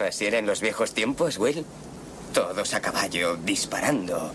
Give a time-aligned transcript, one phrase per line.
[0.00, 1.64] Así era en los viejos tiempos, Will.
[2.32, 4.32] Todos a caballo, disparando.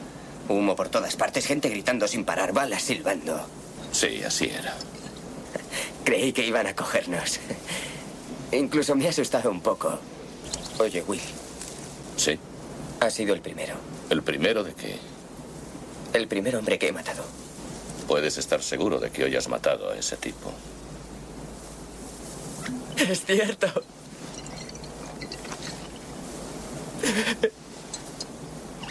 [0.47, 3.47] Humo por todas partes, gente gritando sin parar, balas silbando.
[3.91, 4.75] Sí, así era.
[6.03, 7.39] Creí que iban a cogernos.
[8.51, 9.97] Incluso me ha asustado un poco.
[10.77, 11.21] Oye, Will.
[12.15, 12.37] Sí.
[12.99, 13.75] Ha sido el primero.
[14.09, 14.97] ¿El primero de qué?
[16.13, 17.23] El primer hombre que he matado.
[18.07, 20.53] Puedes estar seguro de que hoy has matado a ese tipo.
[22.97, 23.67] Es cierto.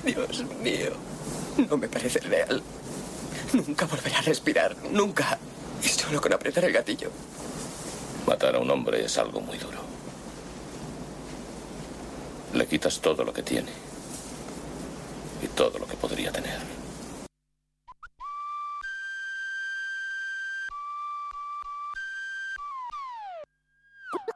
[0.04, 0.92] Dios mío.
[1.68, 2.62] No me parece real.
[3.52, 4.76] Nunca volverá a respirar.
[4.90, 5.38] Nunca.
[5.82, 7.10] Y solo con apretar el gatillo.
[8.26, 9.78] Matar a un hombre es algo muy duro.
[12.52, 13.70] Le quitas todo lo que tiene.
[15.42, 16.58] Y todo lo que podría tener.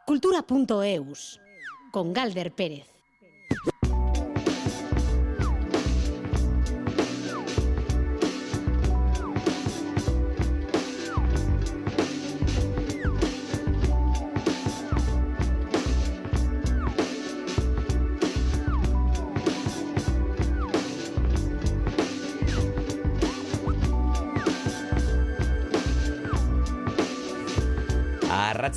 [0.04, 1.40] Cultura.eus
[1.90, 2.97] con Galder Pérez.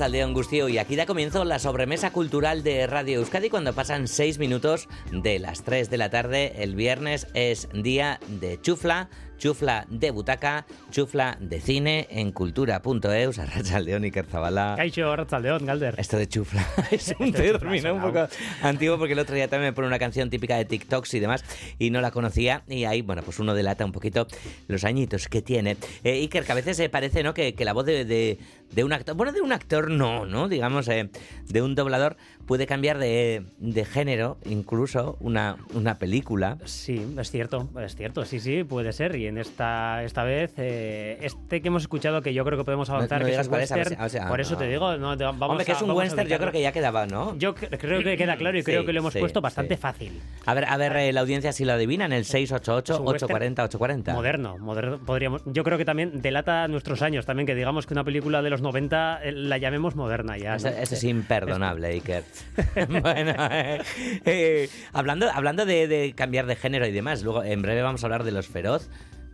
[0.02, 4.88] Gustio y aquí da comienzo la sobremesa cultural de Radio Euskadi cuando pasan 6 minutos
[5.12, 6.64] de las 3 de la tarde.
[6.64, 9.10] El viernes es día de chufla,
[9.46, 13.40] chufla de butaca, chufla de cine en cultura.eus.
[13.40, 14.76] A Rachaldeón y Kerzabala.
[14.78, 15.96] Kaixo, Ratzaldeón, Galder.
[15.98, 18.28] Esto de chufla es un término un poco
[18.62, 21.44] antiguo porque el otro día también me pone una canción típica de TikToks y demás
[21.80, 24.28] y no la conocía y ahí, bueno, pues uno delata un poquito
[24.68, 25.76] los añitos que tiene.
[26.04, 27.34] Eh, Iker, que a veces eh, parece, ¿no?
[27.34, 28.38] Que, que la voz de, de-
[28.72, 30.48] de un actor, bueno, de un actor no, ¿no?
[30.48, 31.10] Digamos, eh,
[31.50, 36.58] de un doblador puede cambiar de, de género, incluso una, una película.
[36.64, 39.18] Sí, es cierto, es cierto, sí, sí, puede ser.
[39.18, 43.20] Y esta, esta vez, eh, este que hemos escuchado, que yo creo que podemos avanzar,
[43.20, 44.60] no que digas es un western, o sea, por eso no.
[44.60, 46.72] te digo, no, te- vamos Hombre, que es un a western, yo creo que ya
[46.72, 47.38] quedaba, ¿no?
[47.38, 49.76] Yo cre- creo que queda claro y Sí, creo que lo hemos sí, puesto bastante
[49.76, 49.82] sí.
[49.82, 50.22] fácil.
[50.46, 53.08] A ver, a ver eh, la audiencia si lo adivina en el 688 Es un
[53.08, 54.14] western 840 840.
[54.14, 55.42] Moderno, moderno, podríamos.
[55.46, 58.62] Yo creo que también delata nuestros años, también que digamos que una película de los
[58.62, 60.56] 90 eh, la llamemos moderna ya.
[60.56, 60.78] Eso, ¿no?
[60.78, 62.24] eso es imperdonable, Iker.
[62.90, 63.82] bueno, eh,
[64.26, 68.08] eh, hablando, hablando de, de cambiar de género y demás, luego en breve vamos a
[68.08, 68.90] hablar de los feroz,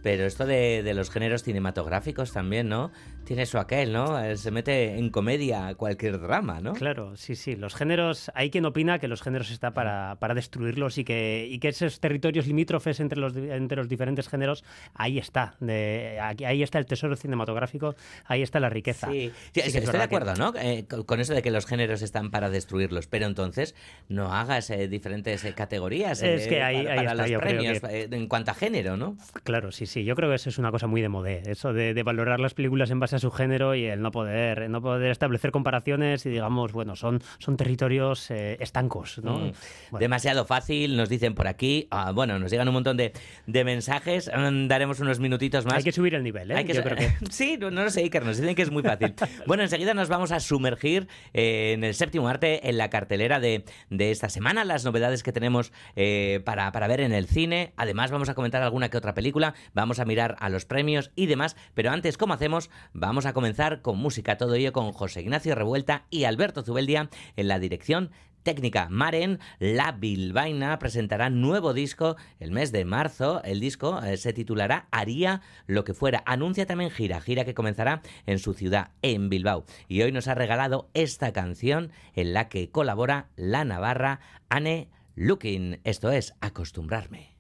[0.07, 2.93] pero esto de, de los géneros cinematográficos también, ¿no?
[3.27, 4.17] Tiene su aquel, ¿no?
[4.23, 6.71] Eh, Se mete en comedia cualquier drama, ¿no?
[6.71, 7.57] Claro, sí, sí.
[7.57, 11.59] Los géneros, hay quien opina que los géneros está para, para destruirlos y que, y
[11.59, 15.55] que esos territorios limítrofes entre los, entre los diferentes géneros, ahí está.
[15.59, 17.95] De, aquí- ahí está el tesoro cinematográfico,
[18.27, 19.07] ahí está la riqueza.
[19.11, 20.53] Sí, sí, Sí que es estoy de que- acuerdo, ¿no?
[20.57, 23.75] Eh, con, eso de que los géneros están para destruirlos, pero entonces
[24.07, 27.79] no hagas eh, diferentes eh, categorías Es que ahí- para, ahí para está, los premios
[27.81, 29.17] que- en cuanto a género, ¿no?
[29.43, 30.05] Claro, sí, sí.
[30.05, 31.41] Yo creo que eso es una cosa muy de modé.
[31.45, 34.59] Eso de, de valorar las películas en base a su género y el no poder,
[34.59, 39.37] el no poder establecer comparaciones y digamos, bueno, son, son territorios eh, estancos, ¿no?
[39.37, 39.51] Mm.
[39.91, 39.99] Bueno.
[39.99, 41.87] Demasiado fácil, nos dicen por aquí.
[41.91, 43.13] Ah, bueno, nos llegan un montón de,
[43.45, 44.31] de mensajes.
[44.35, 45.75] Mm, Daremos unos minutitos más.
[45.75, 46.55] Hay que subir el nivel, ¿eh?
[46.55, 47.11] Hay que Yo creo que...
[47.29, 49.13] Sí, no, no lo sé, Iker, nos dicen que es muy fácil.
[49.47, 53.63] bueno, enseguida nos vamos a sumergir eh, en el séptimo arte, en la cartelera de,
[53.89, 57.73] de esta semana, las novedades que tenemos eh, para, para ver en el cine.
[57.77, 61.25] Además, vamos a comentar alguna que otra película, vamos a mirar a los premios y
[61.25, 61.55] demás.
[61.73, 66.05] Pero antes, como hacemos, vamos a comenzar con música, todo ello con José Ignacio Revuelta
[66.09, 68.11] y Alberto Zubeldia en la dirección
[68.43, 68.89] técnica.
[68.89, 73.41] Maren, la bilbaína, presentará nuevo disco el mes de marzo.
[73.45, 76.21] El disco eh, se titulará Haría lo que fuera.
[76.25, 79.63] Anuncia también gira, gira que comenzará en su ciudad, en Bilbao.
[79.87, 84.19] Y hoy nos ha regalado esta canción en la que colabora la navarra
[84.49, 85.79] Anne Looking.
[85.85, 87.37] Esto es Acostumbrarme.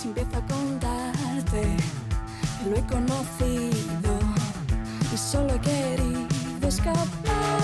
[0.00, 1.62] Si empiezo a contarte
[2.66, 4.17] lo he conocido
[5.18, 7.57] solo he querido escaparme.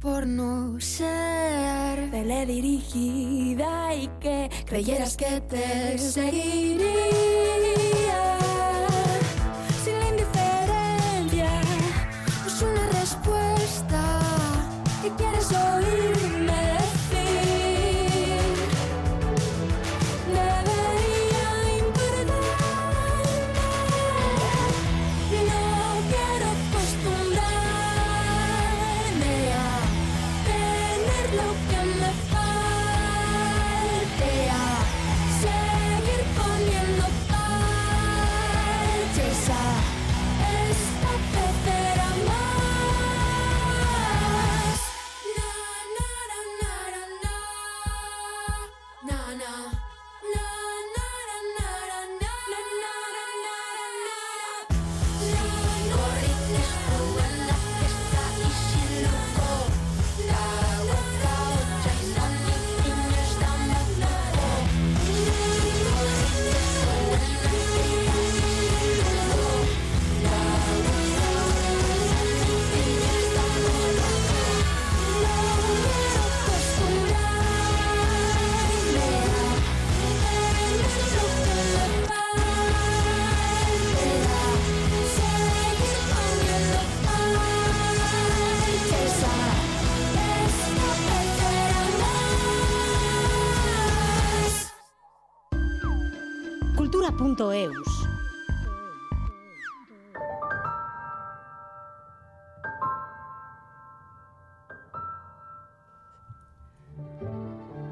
[0.00, 7.20] Por no ser teledirigida y que creyeras que te seguiría.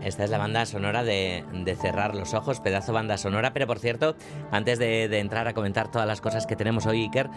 [0.03, 3.55] Esta es la banda sonora de, de Cerrar los Ojos, pedazo banda sonora.
[3.55, 4.17] Pero por cierto,
[4.51, 7.31] antes de, de entrar a comentar todas las cosas que tenemos hoy, Iker,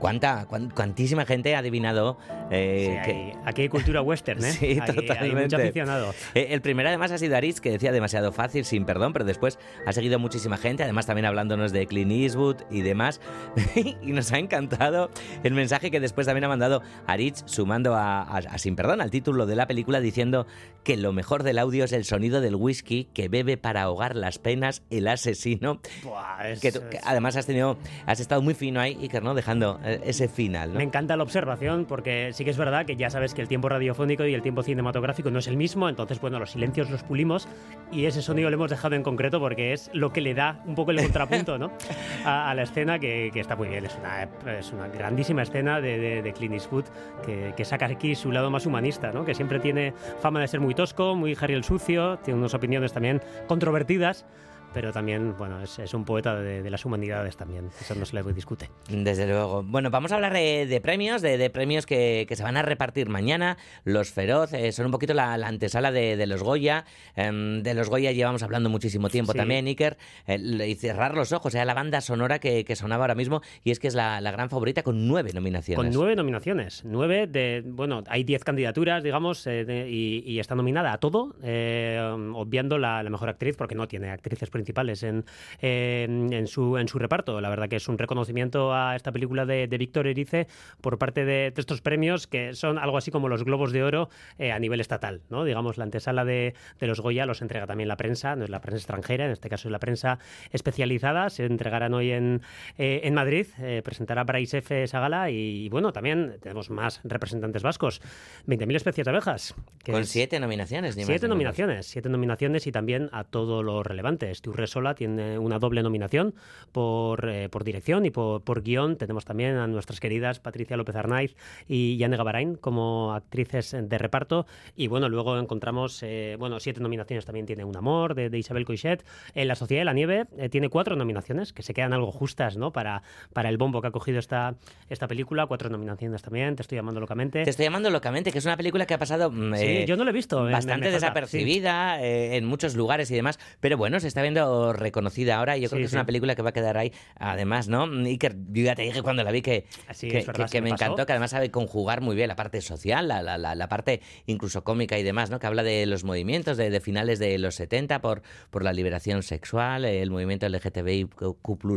[0.00, 2.18] ¿cuánta, cuán- cuantísima gente ha adivinado
[2.50, 4.50] eh, Sí, que, hay- aquí hay cultura western, ¿eh?
[4.52, 5.42] Sí, Hay- Hay totalmente.
[5.44, 6.12] mucho aficionado.
[6.34, 9.58] Eh, el primero además ha sido Aritz, que decía demasiado fácil, sin perdón, pero después
[9.86, 13.20] ha seguido muchísima gente, además también hablándonos de Clint Eastwood y demás.
[14.02, 15.10] y nos ha encantado
[15.44, 19.10] el mensaje que después también ha mandado Aritz, sumando a, a- a sin perdón al
[19.10, 20.46] título de la película, diciendo
[20.82, 24.38] que lo mejor del audio es el sonido del whisky que bebe para ahogar las
[24.38, 25.80] penas el asesino.
[26.02, 27.76] Buah, es- Que, tú- que además has tenido,
[28.06, 29.34] has estado muy fino ahí, Iker, ¿no?
[29.34, 30.78] Dejando eh, ese final, ¿no?
[30.78, 33.68] Me encanta la observación porque sí que es verdad que ya sabes que el tiempo
[33.68, 37.48] radiofónico y el tiempo cinematográfico no es el mismo, entonces bueno, los silencios los pulimos
[37.92, 40.74] y ese sonido lo hemos dejado en concreto porque es lo que le da un
[40.74, 41.72] poco el contrapunto ¿no?
[42.24, 43.84] a, a la escena que, que está muy bien.
[43.84, 44.28] Es una,
[44.58, 46.84] es una grandísima escena de, de, de Clint Eastwood
[47.24, 49.24] que, que saca aquí su lado más humanista, ¿no?
[49.24, 52.92] que siempre tiene fama de ser muy tosco, muy Harry el sucio, tiene unas opiniones
[52.92, 54.26] también controvertidas.
[54.72, 58.14] Pero también, bueno, es, es un poeta de, de las humanidades también, eso no se
[58.14, 58.70] le discute.
[58.88, 59.64] Desde luego.
[59.64, 62.62] Bueno, vamos a hablar de, de premios, de, de premios que, que se van a
[62.62, 63.56] repartir mañana.
[63.84, 66.84] Los Feroz eh, son un poquito la, la antesala de, los Goya.
[67.16, 69.38] Em, de los Goya llevamos hablando muchísimo tiempo Sí.
[69.38, 69.98] también, Iker.
[70.28, 70.38] Eh,
[70.68, 73.80] y cerrar los ojos, era la banda sonora que, que sonaba ahora mismo y es
[73.80, 75.76] que es la, la gran favorita con nueve nominaciones.
[75.84, 76.82] Con nueve nominaciones.
[76.84, 77.64] Nueve de.
[77.66, 81.98] Bueno, hay diez candidaturas, digamos, eh, y, y está nominada a todo, eh,
[82.34, 84.59] obviando la, la mejor actriz, porque no tiene actrices principales
[85.02, 85.24] en,
[85.60, 87.40] en, en su, en su reparto.
[87.40, 90.46] La verdad que es un reconocimiento a esta película de, de Víctor Erice
[90.80, 94.08] por parte de, de estos premios que son algo así como los Globos de Oro
[94.38, 95.22] eh, a nivel estatal.
[95.30, 95.44] ¿no?
[95.44, 98.60] Digamos, la antesala de, de los Goya los entrega también la prensa, no es la
[98.60, 100.18] prensa extranjera, en este caso es la prensa
[100.50, 101.30] especializada.
[101.30, 102.42] Se entregarán hoy en,
[102.78, 104.82] eh, en Madrid, eh, presentará Bryce F.
[104.82, 108.00] esa gala y, bueno, también tenemos más representantes vascos.
[108.46, 109.54] 20.000 especies de abejas.
[109.82, 113.82] que Con es- siete nominaciones, ni Siete nominaciones, siete nominaciones y también a todo lo
[113.82, 114.30] relevante.
[114.54, 116.34] Resola tiene una doble nominación
[116.72, 118.96] por, eh, por dirección y por, por guion.
[118.96, 121.36] Tenemos también a nuestras queridas Patricia López Arnaiz
[121.68, 124.46] y Yane Gabarain como actrices de reparto.
[124.76, 128.64] Y bueno, luego encontramos, eh, bueno, siete nominaciones también tiene Un Amor de, de Isabel
[128.64, 129.04] Coixet.
[129.34, 132.56] En La Sociedad de la Nieve eh, tiene cuatro nominaciones, que se quedan algo justas
[132.56, 132.72] ¿no?
[132.72, 133.02] para,
[133.32, 134.54] para el bombo que ha cogido esta,
[134.88, 135.46] esta película.
[135.46, 137.44] Cuatro nominaciones también, Te estoy llamando locamente.
[137.44, 140.04] Te estoy llamando locamente, que es una película que ha pasado Sí, eh, yo no
[140.04, 140.40] lo he visto.
[140.40, 144.08] me- me- bastante me falta, desapercibida eh, en muchos lugares y demás, pero bueno, se
[144.08, 144.39] está viendo
[144.72, 145.96] reconocida ahora y yo creo Sí, que es sí.
[145.96, 146.92] una película que va a quedar ahí.
[147.16, 147.84] Además, ¿no?
[147.84, 150.56] Iker, yo ya te dije cuando la vi que, Así que, es verdad, que- se
[150.58, 150.84] que me pasó.
[150.84, 154.00] encantó, que además sabe conjugar muy bien la parte social, la, la, la, la parte
[154.26, 155.38] incluso cómica y demás, ¿no?
[155.38, 159.22] Que habla de los movimientos de, de finales de los 70 por, por la liberación
[159.22, 161.10] sexual, eh, el movimiento LGTBIQ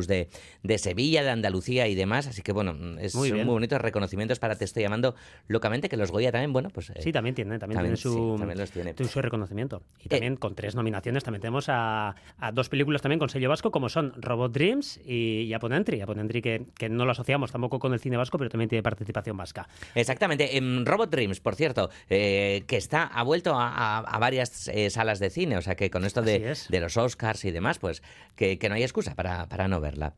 [0.08, 0.29] de,
[0.63, 2.27] de Sevilla, de Andalucía y demás.
[2.27, 5.15] Así que bueno, es, Muy muy bonitos reconocimientos para Te estoy llamando
[5.48, 6.89] locamente, que los Goya también, bueno, pues...
[6.91, 8.93] eh, Sí, también tiene, también, su, sí, también los tiene.
[9.08, 9.82] su reconocimiento.
[10.00, 13.50] Y Eh, también con tres nominaciones también tenemos a, a dos películas también con sello
[13.50, 16.00] vasco como son Robot Dreams y Japon Entry.
[16.00, 18.83] Japon Entry que, que no lo asociamos tampoco con el cine vasco, pero también tiene
[18.83, 19.67] participación vasca.
[19.95, 20.57] Exactamente.
[20.57, 24.89] En Robot Dreams, por cierto, eh, que está ha vuelto a, a- a varias eh,
[24.89, 26.67] salas de cine, o sea que con esto de, es.
[26.69, 28.01] de los Oscars y demás, pues
[28.36, 30.13] que, que no hay excusa para, para no verla.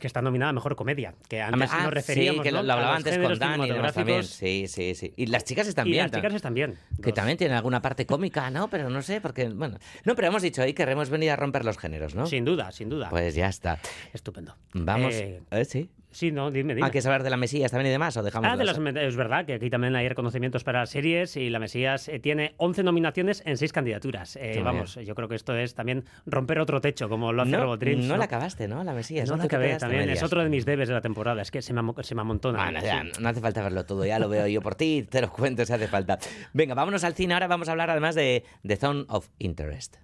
[0.00, 2.62] Que está nominada a Mejor Comedia, que antes Ah, nos referíamos sí, que lo, ¿no?
[2.64, 4.24] lo a hablaba antes con Dani también.
[4.24, 5.12] Sí, sí, sí.
[5.16, 6.04] Y las chicas están Y bien.
[6.04, 6.76] las chicas están bien.
[7.02, 8.68] Que también tienen alguna parte cómica, ¿no?
[8.70, 9.78] Pero no sé, porque, bueno.
[10.04, 12.26] No, pero hemos dicho ahí que hemos venido a romper los géneros, ¿no?
[12.26, 13.10] Sin duda, sin duda.
[13.10, 13.78] Pues ya está.
[14.12, 14.56] Estupendo.
[14.72, 15.14] Vamos.
[15.14, 15.90] Eh, Eh, sí.
[16.10, 16.86] Sí, no, dime, dime.
[16.86, 18.16] ¿Ah, quieres hablar de la Mesías también y demás?
[18.16, 21.50] ¿O dejamos Ah, de las- es verdad que aquí también hay reconocimientos para series y
[21.50, 24.36] La Mesías eh, tiene 11 nominaciones en 6 candidaturas.
[24.36, 27.76] Eh, vamos, yo creo que esto es también romper otro techo, como lo hace no,
[27.76, 28.06] Dreams.
[28.06, 28.84] no la acabaste, ¿no?
[28.84, 29.28] La Mesías.
[29.28, 30.08] No la acabé también.
[30.10, 31.42] Es otro de mis debes de la temporada.
[31.42, 32.62] Es que se me, se me amontona.
[32.64, 33.20] Bueno, ya, Sí.
[33.20, 35.72] no hace falta verlo todo, ya lo veo yo por ti, te lo cuento si
[35.72, 36.18] hace falta.
[36.52, 39.96] Venga, vámonos al cine ahora, vamos a hablar además de The Zone of Interest.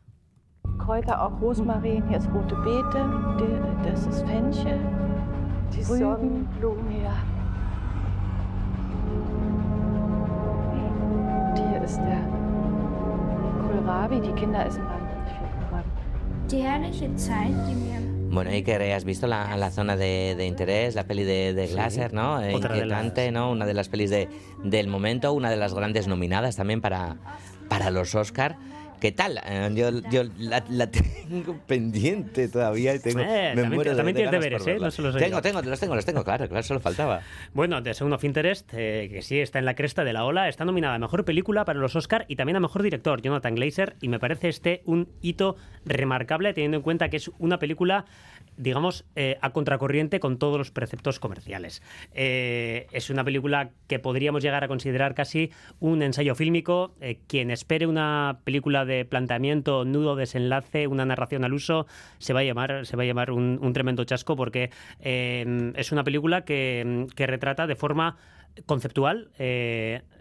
[0.78, 2.98] Kräuter auch Rosmarin, hier ist rote Beete,
[3.84, 4.78] das ist Fenchel,
[5.76, 7.02] die Sonnenblume.
[7.02, 7.14] Ja.
[11.50, 12.22] Und hier ist der
[13.60, 15.88] Kohlrabi, die Kinder essen wahnsinnig viel Kohlrabi.
[16.50, 17.94] Die herrliche Zeit, die wir
[18.34, 21.68] Bueno, Iker, eh, has visto la, la zona de, de interés, la peli de, de
[21.68, 22.42] Glasser, ¿no?
[22.42, 23.50] Eh, Otra de Inquietante, las- ¿no?
[23.52, 24.28] Una de las pelis de,
[24.64, 27.16] del momento, una de las grandes nominadas también para,
[27.68, 28.56] para los Oscar.
[29.04, 29.38] ¿Qué tal?
[29.44, 33.96] Eh, yo yo la, la tengo pendiente todavía y tengo, Eh, me también- muero de-
[33.98, 34.78] también de tienes ganas deberes, ¿eh?
[34.82, 37.20] No solo soy Tengo, tengo, los tengo, los tengo, claro, claro, solo faltaba.
[37.52, 40.48] Bueno, The Sound of Interest, eh, que sí está en la cresta de la ola,
[40.48, 43.96] está nominada a Mejor Película para los Oscar y también a Mejor Director, Jonathan Glazer,
[44.00, 48.06] y me parece este un hito remarcable teniendo en cuenta que es una película,
[48.56, 51.82] digamos, eh, a contracorriente con todos los preceptos comerciales.
[52.12, 56.94] Eh, es una película que podríamos llegar a considerar casi un ensayo fílmico.
[57.00, 61.86] Eh, quien espere una película de planteamiento, nudo, desenlace, una narración al uso,
[62.18, 64.70] se va a llamar, se va a llamar un, tremendo chasco porque
[65.00, 68.16] es una película que, que retrata de forma
[68.66, 69.30] conceptual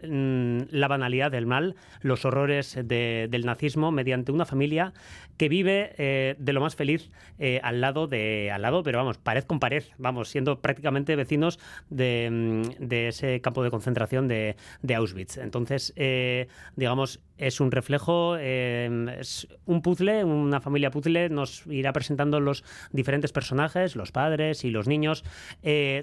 [0.03, 4.93] la banalidad del mal, los horrores de- del nazismo mediante una familia
[5.38, 9.17] que vive eh, de lo más feliz eh, al lado de al lado, pero vamos,
[9.17, 14.55] pared con pared, vamos, siendo prácticamente vecinos de, mm, de ese campo de concentración de,
[14.95, 15.38] Auschwitz.
[15.38, 21.91] Entonces, eh, digamos, es un reflejo, eh, es un puzzle, una familia puzzle, nos irá
[21.93, 25.24] presentando los diferentes personajes, los padres y los niños.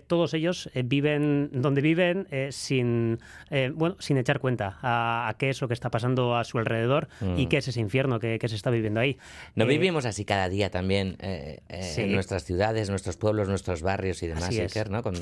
[0.09, 3.19] Todos ellos viven donde viven sin,
[3.91, 7.09] bueno, sin echar cuenta a, a qué es lo que está pasando a su alrededor
[7.37, 7.49] y Mm.
[7.49, 9.19] qué es ese infierno que, que se está viviendo ahí.
[9.55, 12.03] No Eh, vivimos así cada día también eh, eh, Sí.
[12.03, 14.49] en nuestras ciudades, nuestros pueblos, nuestros barrios y demás.
[14.51, 15.03] Iker, ¿no?
[15.03, 15.15] Con,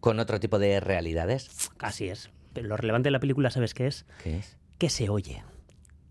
[0.00, 1.70] con otro tipo de realidades.
[1.78, 2.30] Así es.
[2.52, 4.06] Pero lo relevante de la película, ¿sabes qué es?
[4.22, 4.56] ¿Qué es?
[4.78, 5.42] que se oye,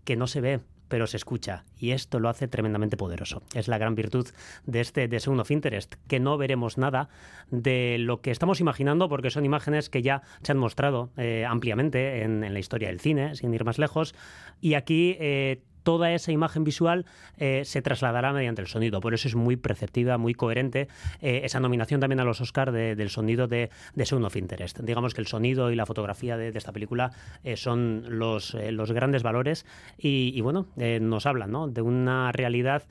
[0.04, 0.60] que no se ve,
[0.94, 1.64] pero se escucha.
[1.76, 3.42] Y esto lo hace tremendamente poderoso.
[3.52, 4.28] Es la gran virtud
[4.64, 7.08] de este de Sound of Interest, que no veremos nada
[7.50, 12.22] de lo que estamos imaginando, porque son imágenes que ya se han mostrado eh, ampliamente
[12.22, 14.14] en, la historia del cine, sin ir más lejos.
[14.60, 17.06] Y aquí eh, toda esa imagen visual
[17.38, 19.00] eh, se trasladará mediante el sonido.
[19.00, 20.88] Por eso es muy perceptiva, muy coherente
[21.22, 24.80] eh, esa nominación también a los Oscar de- del sonido de, de Sound of Interest.
[24.80, 27.12] Digamos que el sonido y la fotografía de, esta película
[27.44, 29.64] eh, son los, eh, los grandes valores
[29.96, 31.68] y, y bueno, nos hablan ¿no?
[31.68, 32.82] de una realidad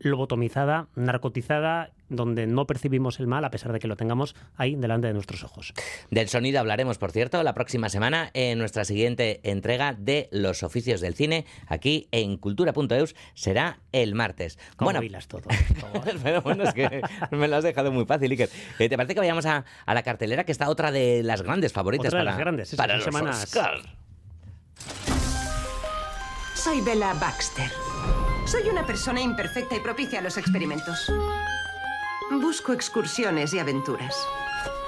[0.00, 5.08] lobotomizada, narcotizada, donde no percibimos el mal a pesar de que lo tengamos ahí delante
[5.08, 5.74] de nuestros ojos.
[6.10, 11.00] Del sonido hablaremos, por cierto, la próxima semana en nuestra siguiente entrega de Los Oficios
[11.00, 14.58] del Cine, aquí en cultura.eus, será el martes.
[14.76, 15.42] ¿Cómo bueno, hilas todo?
[16.22, 18.50] pero bueno, es que me lo has dejado muy fácil, Iker.
[18.78, 21.72] Eh, ¿Te parece que vayamos a, a la cartelera, que está otra de las grandes
[21.72, 23.44] favoritas Otra de para, las grandes, esas para los semanas.
[23.44, 23.80] Oscar?
[26.54, 27.70] Soy Bella Baxter.
[28.46, 31.10] Soy una persona imperfecta y propicia a los experimentos.
[32.40, 34.26] Busco excursiones y aventuras.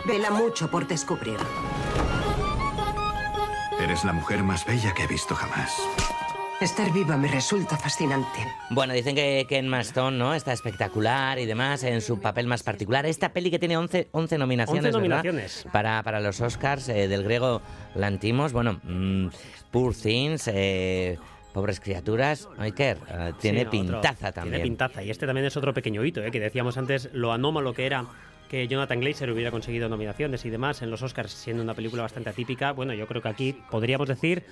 [0.06, 1.36] Vela mucho por descubrir.
[3.78, 5.76] Eres la mujer más bella que he visto jamás.
[6.60, 8.38] Estar viva me resulta fascinante.
[8.70, 10.34] Bueno, dicen que, que Emma Stone ¿no?
[10.34, 13.04] está espectacular y demás en su papel más particular.
[13.04, 15.24] Esta peli que tiene 11, 11 nominaciones, 11 ¿verdad?
[15.24, 15.66] nominaciones.
[15.70, 17.60] Para, para los Oscars eh, del griego
[17.94, 18.52] Lantimos.
[18.52, 19.28] Bueno, mm,
[19.70, 21.18] Poor Things, eh,
[21.54, 22.49] Pobres Criaturas.
[22.58, 24.56] Iker, eh, tiene Sí, no, otro- pintaza también.
[24.56, 25.02] Tiene pintaza.
[25.02, 26.30] Y este también es otro pequeño hito, ¿eh?
[26.30, 28.04] que decíamos antes lo anómalo que era
[28.50, 32.28] que Jonathan Glazer hubiera conseguido nominaciones y demás en los Oscars, siendo una película bastante
[32.30, 32.73] atípica.
[32.73, 34.44] Bueno, yo creo que aquí podríamos decir,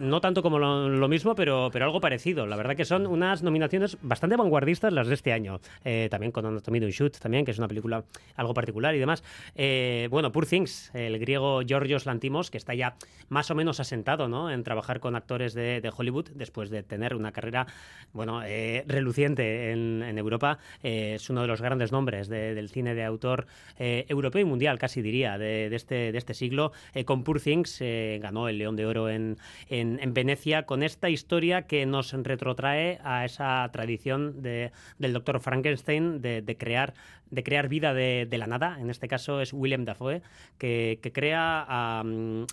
[0.00, 2.46] no tanto como lo, mismo, pero, pero algo parecido.
[2.46, 5.60] La verdad que son unas nominaciones bastante vanguardistas las de este año.
[5.84, 8.04] Eh, también con Anatomy de un Shoot, también, que es una película
[8.36, 9.22] algo particular y demás.
[9.54, 12.96] Eh, bueno, Poor Things, el griego Georgios Lantimos, que está ya
[13.28, 14.50] más o menos asentado ¿no?
[14.50, 17.66] en trabajar con actores de, Hollywood después de tener una carrera
[18.12, 20.58] bueno, eh, reluciente en, Europa.
[20.82, 23.46] Es uno de los grandes nombres de- del cine de autor
[23.78, 26.72] europeo y mundial, casi diría, de, de este, de este siglo.
[27.04, 27.80] Con Poor Things
[28.20, 29.36] ganó el León de Oro en,
[29.78, 35.40] en, en Venecia con esta historia que nos retrotrae a esa tradición de, del doctor
[35.40, 36.94] Frankenstein de, de crear
[37.30, 38.78] de crear vida de, la nada.
[38.80, 40.22] En este caso es William Dafoe,
[40.58, 42.04] que, que crea a,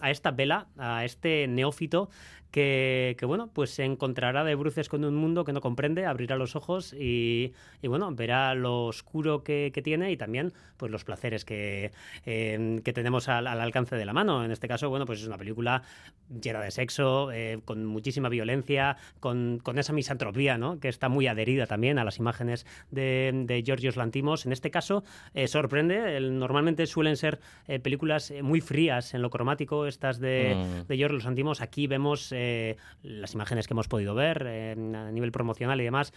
[0.10, 2.10] esta vela, a este neófito
[2.56, 6.38] que, que, bueno, pues se encontrará de bruces con un mundo que no comprende, abrirá
[6.38, 7.52] los ojos y,
[7.82, 11.92] y, bueno, verá lo oscuro que, que tiene y también pues los placeres que,
[12.26, 14.46] eh, que tenemos al, al alcance de la mano.
[14.46, 15.84] En este caso, bueno, pues es una película
[16.42, 20.80] llena de sexo, eh, con muchísima violencia, con, con esa misantropía, ¿no?
[20.80, 24.46] Que está muy adherida también a las imágenes de, de Georgios Lantimos.
[24.46, 25.04] En este caso,
[25.34, 26.18] eh, sorprende.
[26.18, 30.88] El- normalmente suelen ser eh, películas eh, muy frías en lo cromático, estas de, Mm.
[30.88, 31.62] de Georgios Lantimos.
[31.62, 32.34] Aquí vemos
[33.04, 36.14] las imágenes que hemos podido ver a nivel promocional y demás.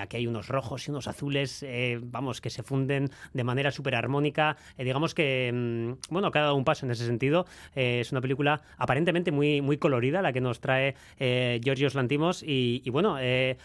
[0.00, 1.64] Aquí hay unos rojos y unos azules,
[2.02, 4.56] vamos, que se funden de manera súper armónica.
[4.78, 7.46] Digamos que, mm, bueno, cada un paso en ese sentido.
[7.74, 12.90] Es una película aparentemente muy, muy colorida la que nos trae Georgios Lantimos y, y
[12.90, 13.56] bueno, se,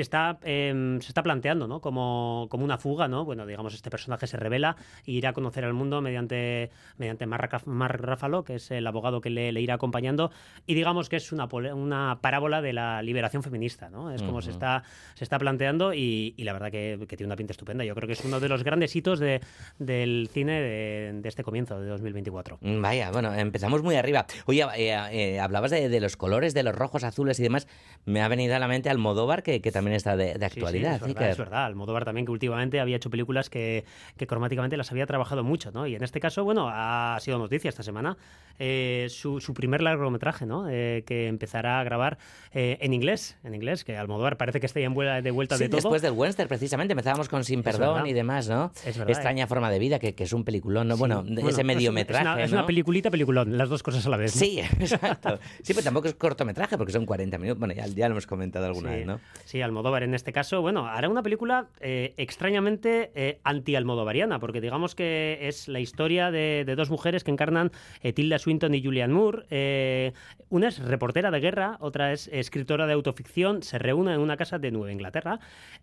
[0.00, 1.80] está, eh, se está planteando ¿no?
[1.80, 3.24] como, como una fuga, ¿no?
[3.24, 7.62] Bueno, digamos, este personaje se revela e irá a conocer al mundo mediante, mediante Mark,
[7.66, 10.30] Mark Ruffalo, que es el abogado que le, le irá acompañando
[10.66, 14.12] y digamos que es una una parábola de la liberación feminista, ¿no?
[14.12, 14.82] Es como se, está,
[15.14, 17.84] se está planteando y, y la verdad que, que tiene una pinta estupenda.
[17.84, 19.40] Yo creo que es uno de los grandes hitos de-
[19.78, 22.58] del cine de, de este comienzo de 2024.
[22.60, 24.26] Mm, Vaya, bueno, empezamos muy arriba.
[24.46, 27.66] Oye, eh, eh, hablabas de, de los colores, de los rojos, azules y demás.
[28.04, 30.44] Me ha venido a la mente Almodóvar, que, que también está de, de Sí, sí,
[30.60, 30.94] actualidad.
[30.96, 31.64] es, verdad, es verdad.
[31.66, 33.69] Almodóvar también que últimamente había hecho películas que,
[34.16, 35.86] que cromáticamente las había trabajado mucho, ¿no?
[35.86, 38.16] Y en este caso, bueno, ha sido noticia esta semana
[38.58, 40.68] eh, su, su primer largometraje, ¿no?
[40.68, 42.18] Eh, que empezará a grabar
[42.52, 45.56] eh, en inglés, en inglés, que Almodóvar parece que está ya en vuela- de vuelta
[45.56, 45.76] Sí, de todo.
[45.78, 48.72] después del Western, precisamente, empezábamos con Sin Perdón y demás, ¿no?
[48.84, 50.94] Es verdad, Extraña forma de vida, que, que es un peliculón, ¿no?
[50.96, 52.58] Sí, Bueno, bueno, ese es- mediometraje, Es una, es ¿no?
[52.58, 54.34] una peliculita, peliculón, las dos cosas a la vez.
[54.34, 54.40] ¿no?
[54.40, 55.38] Sí, exacto.
[55.62, 57.58] Sí, pero tampoco es cortometraje, porque son 40 minutos.
[57.58, 59.20] Bueno, ya, ya lo hemos comentado alguna Sí, vez, ¿no?
[59.44, 64.94] Sí, Almodóvar en este caso, bueno, hará una película eh, extrañamente eh, anti-almodovariana, porque digamos
[64.94, 67.70] que es la historia de, dos mujeres que encarnan
[68.02, 69.46] eh, Tilda Swinton y Julianne Moore.
[69.50, 70.12] Eh,
[70.48, 74.58] una es reportera de guerra, otra es escritora de autoficción, se reúnen en una casa
[74.58, 75.38] de Nueva Inglaterra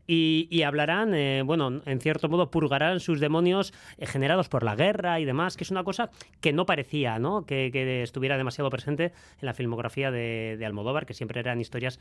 [0.07, 5.19] y, hablarán, eh, bueno, en cierto modo purgarán sus demonios eh, generados por la guerra
[5.19, 6.09] y demás, que es una cosa
[6.41, 7.45] que no parecía, ¿no?
[7.45, 7.67] Que,
[8.03, 11.99] estuviera demasiado presente en la filmografía de Almodóvar, que siempre eran historias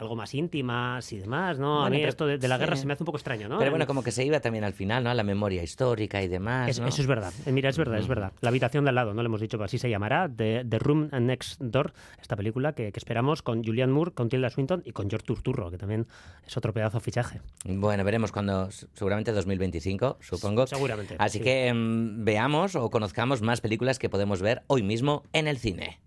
[0.00, 1.78] algo más íntimas y demás, ¿no?
[1.78, 2.80] a Bueno, mí pero- esto de, de la guerra sí.
[2.82, 3.58] se me hace un poco extraño, ¿no?
[3.58, 5.10] Pero bueno, En- como que se iba también al final, ¿no?
[5.10, 6.86] A la memoria histórica y demás, es- ¿no?
[6.88, 7.32] Eso es verdad.
[7.46, 8.32] Eh, Mira, es verdad, es verdad.
[8.40, 10.28] La habitación de al lado, no le hemos dicho, pero así se llamará.
[10.34, 14.48] The, The Room Next Door, esta película que, que esperamos con Julianne Moore, con Tilda
[14.50, 16.06] Swinton y con George Turturro, que también
[16.46, 17.40] es otro pedazo de fichaje.
[17.64, 20.66] Bueno, veremos cuando, seguramente 2025, supongo.
[20.66, 21.44] Seguramente, Así sí.
[21.44, 26.00] que mm, veamos o conozcamos más películas que podemos ver hoy mismo en el cine.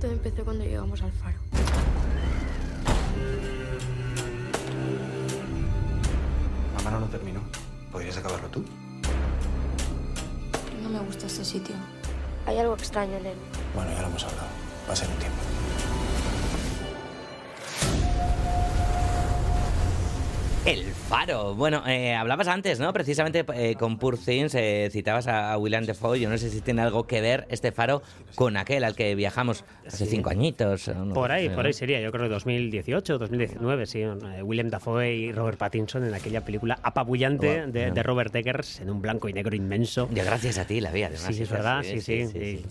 [0.00, 1.38] Todo empezó cuando llegamos al faro.
[6.76, 7.40] Mamá no lo terminó.
[7.90, 8.64] ¿Podrías acabarlo tú?
[10.82, 11.74] No me gusta este sitio.
[12.46, 13.36] Hay algo extraño en él.
[13.74, 14.48] Bueno, ya lo hemos hablado.
[14.88, 15.38] Va a ser un tiempo.
[20.64, 21.56] El Faro.
[21.56, 22.92] Bueno, eh, hablabas antes, ¿no?
[22.92, 26.20] Precisamente eh, con Poor Things eh, citabas a, a William Defoe.
[26.20, 28.00] Yo no sé si tiene algo que ver este Faro
[28.36, 30.86] con aquel al que viajamos hace cinco añitos.
[30.86, 34.02] no Por ahí, sé, por ahí sería, yo creo 2018, 2019, sí.
[34.02, 38.80] Eh, William Dafoe y Robert Pattinson en aquella película apabullante Guau, de, de Robert Eggers
[38.80, 40.08] en un blanco y negro inmenso.
[40.14, 41.34] Yo gracias a ti la vi, además.
[41.34, 42.64] Sí, es verdad, sí sí, sí.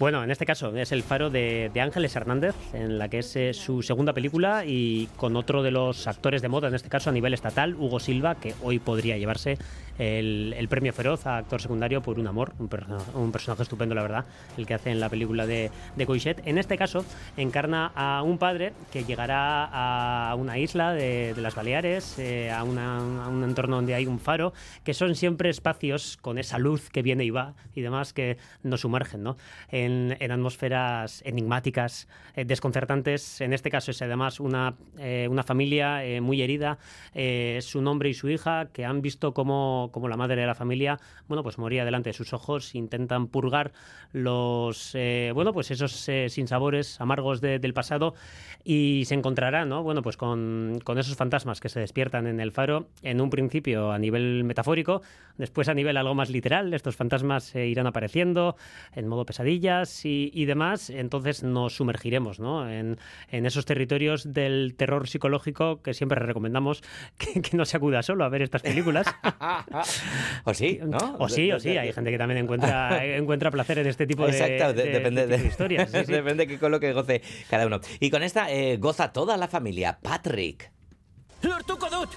[0.00, 3.36] Bueno, en este caso es el faro de, de Ángeles Hernández, en la que es
[3.36, 7.10] eh, su segunda película y con otro de los actores de moda, en este caso
[7.10, 9.58] a nivel estatal, Hugo Silva, que hoy podría llevarse
[9.98, 12.68] el, el premio feroz a actor secundario por un amor, un,
[13.14, 14.24] un personaje estupendo, la verdad,
[14.56, 16.06] el que hace en la película de, de.
[16.44, 17.04] En este caso
[17.36, 19.68] encarna a un padre que llegará
[20.30, 24.06] a una isla de, de las Baleares, eh, a, una- a un entorno donde hay
[24.06, 24.52] un faro,
[24.84, 28.80] que son siempre espacios con esa luz que viene y va y demás que nos
[28.82, 29.36] sumergen ¿no?
[29.70, 33.40] en, en atmósferas enigmáticas, eh, desconcertantes.
[33.40, 36.78] En este caso es además una, eh, una familia eh, muy herida,
[37.14, 40.54] eh, su hombre y su hija, que han visto cómo, cómo la madre de la
[40.54, 43.72] familia bueno, pues moría delante de sus ojos, intentan purgar
[44.12, 48.14] los eh, bueno, pues esos eh, sinsabores amargos de- del pasado
[48.64, 49.82] y se encontrarán ¿no?
[49.82, 53.92] bueno, pues con, con esos fantasmas que se despiertan en el faro, en un principio
[53.92, 55.02] a nivel metafórico,
[55.38, 58.56] después a nivel algo más literal, estos fantasmas eh, irán apareciendo
[58.94, 62.68] en modo pesadillas y, y demás, entonces nos sumergiremos ¿no?
[62.70, 62.98] en,
[63.30, 66.82] en esos territorios del terror psicológico que siempre recomendamos
[67.18, 69.06] que, que no se acuda solo a ver estas películas.
[70.44, 71.16] o sí, ¿no?
[71.18, 74.32] O sí, o sí, hay gente que también encuentra, encuentra placer en este tipo de,
[74.32, 75.90] Exacto, de- de- depende de de, historias.
[75.90, 76.12] sí, sí.
[76.12, 77.80] depende que con lo que goce cada uno.
[78.00, 79.98] Y con esta eh, goza toda la familia.
[80.02, 80.70] Patrick.
[81.42, 82.10] Lortuko dut!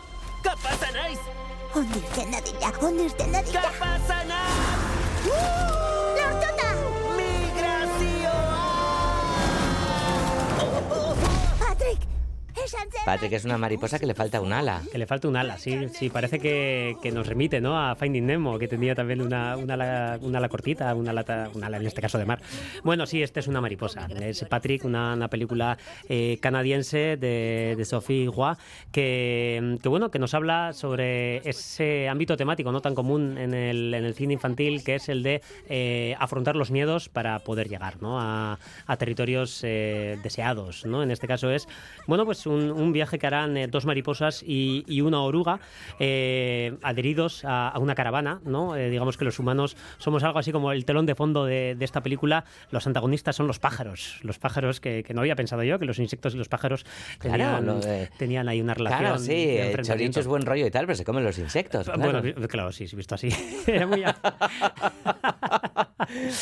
[13.05, 14.81] Patrick es una mariposa que le falta un ala.
[14.91, 17.79] Que le falta un ala, sí, sí, parece que, que nos remite ¿no?
[17.79, 21.67] a Finding Nemo, que tenía también una, una, ala, una ala cortita, una, lata, una
[21.67, 22.41] ala en este caso de mar.
[22.83, 24.07] Bueno, sí, este es una mariposa.
[24.19, 28.55] Es Patrick, una, una película eh, canadiense de, de Sophie Roy,
[28.91, 33.93] que, que, bueno, que nos habla sobre ese ámbito temático no tan común en el,
[33.93, 38.01] en el cine infantil, que es el de eh, afrontar los miedos para poder llegar
[38.01, 38.19] ¿no?
[38.19, 40.85] a, a territorios eh, deseados.
[40.85, 41.03] ¿no?
[41.03, 41.67] En este caso es,
[42.07, 45.59] bueno, pues un, un viaje que harán eh, dos mariposas y, y una oruga
[45.99, 48.75] eh, adheridos a, a una caravana, ¿no?
[48.75, 51.85] Eh, digamos que los humanos somos algo así como el telón de fondo de, de
[51.85, 52.45] esta película.
[52.71, 55.99] Los antagonistas son los pájaros, los pájaros que, que no había pensado yo, que los
[55.99, 56.85] insectos y los pájaros
[57.19, 58.99] tenían, lo de- tenían ahí una relación.
[59.01, 61.89] Claro, sí, el choricho es buen rollo y tal, pero se comen los insectos.
[61.89, 62.21] claro.
[62.21, 63.29] Bueno, claro, sí, visto así.
[63.87, 64.03] Muy...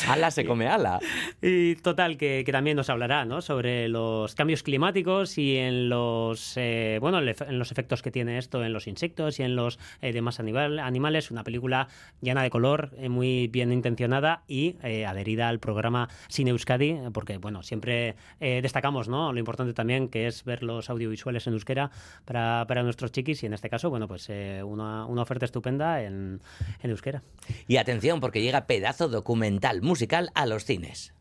[0.08, 0.98] ala se come ala.
[1.42, 3.42] Y total, que, que también nos hablará ¿no?
[3.42, 5.97] sobre los cambios climáticos y en los,
[6.56, 10.12] eh, bueno, en los efectos que tiene esto en los insectos y en los eh,
[10.12, 11.30] demás animal- animales.
[11.30, 11.88] Una película
[12.20, 17.62] llena de color, eh, muy bien intencionada y adherida al programa Cine Euskadi, porque bueno,
[17.62, 19.32] siempre destacamos ¿no?
[19.32, 21.90] lo importante también que es ver los audiovisuales en euskera
[22.24, 24.28] para, para nuestros chiquis y en este caso, bueno, pues
[24.64, 26.40] una, una oferta estupenda en,
[26.82, 27.22] en euskera.
[27.66, 31.12] Y atención, porque llega pedazo documental musical a los cines.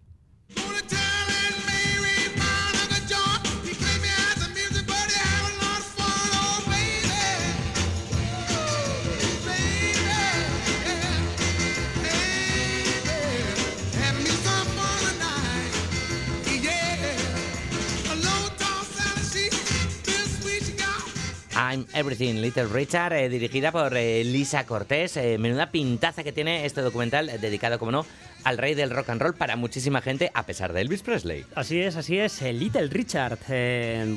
[21.93, 25.17] Everything Little Richard, eh, dirigida por eh, Lisa Cortés.
[25.17, 28.05] Eh, menuda pintaza que tiene este documental dedicado, como no,
[28.43, 31.45] al rey del rock and roll para muchísima gente, a pesar de Elvis Presley.
[31.55, 32.41] Así es, así es.
[32.41, 33.39] Little Richard.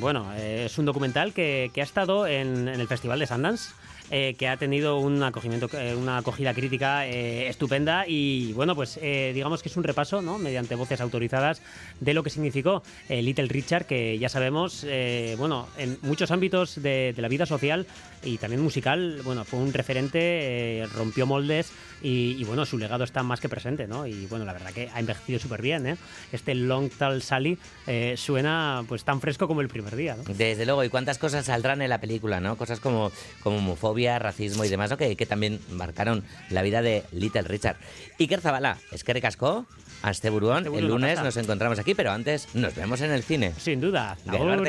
[0.01, 3.73] bueno, es un documental que, ha estado en, el Festival de Sundance.
[4.11, 9.77] que ha tenido un acogimiento, una acogida crítica estupenda y bueno, pues digamos que es
[9.77, 10.39] un repaso, ¿no?
[10.39, 11.63] mediante voces autorizadas
[12.01, 14.85] de lo que significó Little Richard, que ya sabemos,
[15.39, 17.87] bueno, en muchos ámbitos de, de la vida social
[18.23, 23.05] y también musical, bueno, fue un referente, eh, rompió moldes y, y, bueno, su legado
[23.05, 24.07] está más que presente, ¿no?
[24.07, 25.97] Y bueno, la verdad que ha envejecido súper bien, ¿eh?
[26.33, 30.25] Este Long Tall Sally eh, suena pues tan fresco como el primer día, ¿no?
[30.35, 32.57] Desde luego, y cuántas cosas saldrán en la película, ¿no?
[32.57, 34.97] Cosas como, como homofobia, racismo y demás, ¿no?
[34.97, 37.77] que, que también marcaron la vida de Little Richard.
[38.19, 39.67] Iker Zabala, es que recascó
[40.03, 40.67] a este buruón.
[40.67, 43.53] Este El lunes nos encontramos aquí, pero antes nos vemos en el cine.
[43.59, 44.17] Sin duda.
[44.27, 44.69] Agur.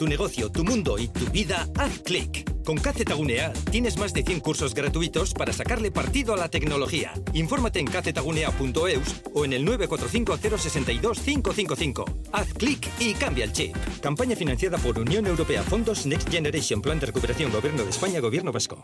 [0.00, 2.50] Tu negocio, tu mundo y tu vida, haz clic.
[2.64, 7.12] Con Kzetagunea tienes más de 100 cursos gratuitos para sacarle partido a la tecnología.
[7.34, 12.04] Infórmate en kzetagunea.eus o en el 945 062 555.
[12.32, 13.76] Haz clic y cambia el chip.
[14.00, 18.52] Campaña financiada por Unión Europea Fondos Next Generation Plan de Recuperación Gobierno de España Gobierno
[18.52, 18.82] Vasco.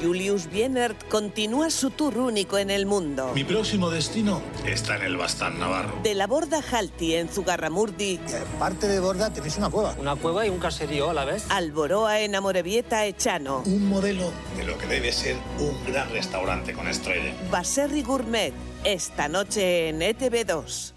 [0.00, 3.32] Julius Bienert continúa su tour único en el mundo.
[3.34, 5.98] Mi próximo destino está en el Bastán Navarro.
[6.04, 8.20] De la Borda Jalti en Zugarramurdi.
[8.58, 9.96] Parte de Borda tenéis una cueva.
[9.98, 11.50] Una cueva y un caserío a la vez.
[11.50, 13.62] Alboroa en Amorebieta Echano.
[13.66, 17.34] Un modelo de lo que debe ser un gran restaurante con estrella.
[17.50, 18.52] Baserri Gourmet.
[18.84, 20.92] Esta noche en E ETV2.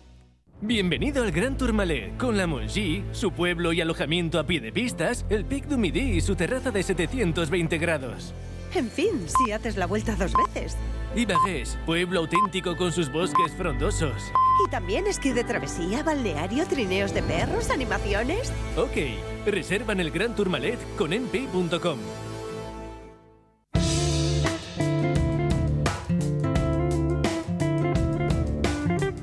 [0.63, 5.25] Bienvenido al Gran Tourmalet, con la Mongie, su pueblo y alojamiento a pie de pistas,
[5.31, 8.31] el Pic du Midi y su terraza de 720 grados.
[8.73, 10.77] En fin, si haces la vuelta dos veces.
[11.13, 14.31] Y Bagués, pueblo auténtico con sus bosques frondosos.
[14.65, 18.51] Y también esquí de travesía, balneario, trineos de perros, animaciones.
[18.77, 21.99] Ok, reserva en el Gran Tourmalet con enpi.com.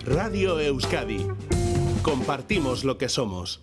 [0.04, 1.26] Radio Euskadi.
[2.02, 3.62] Compartimos lo que somos.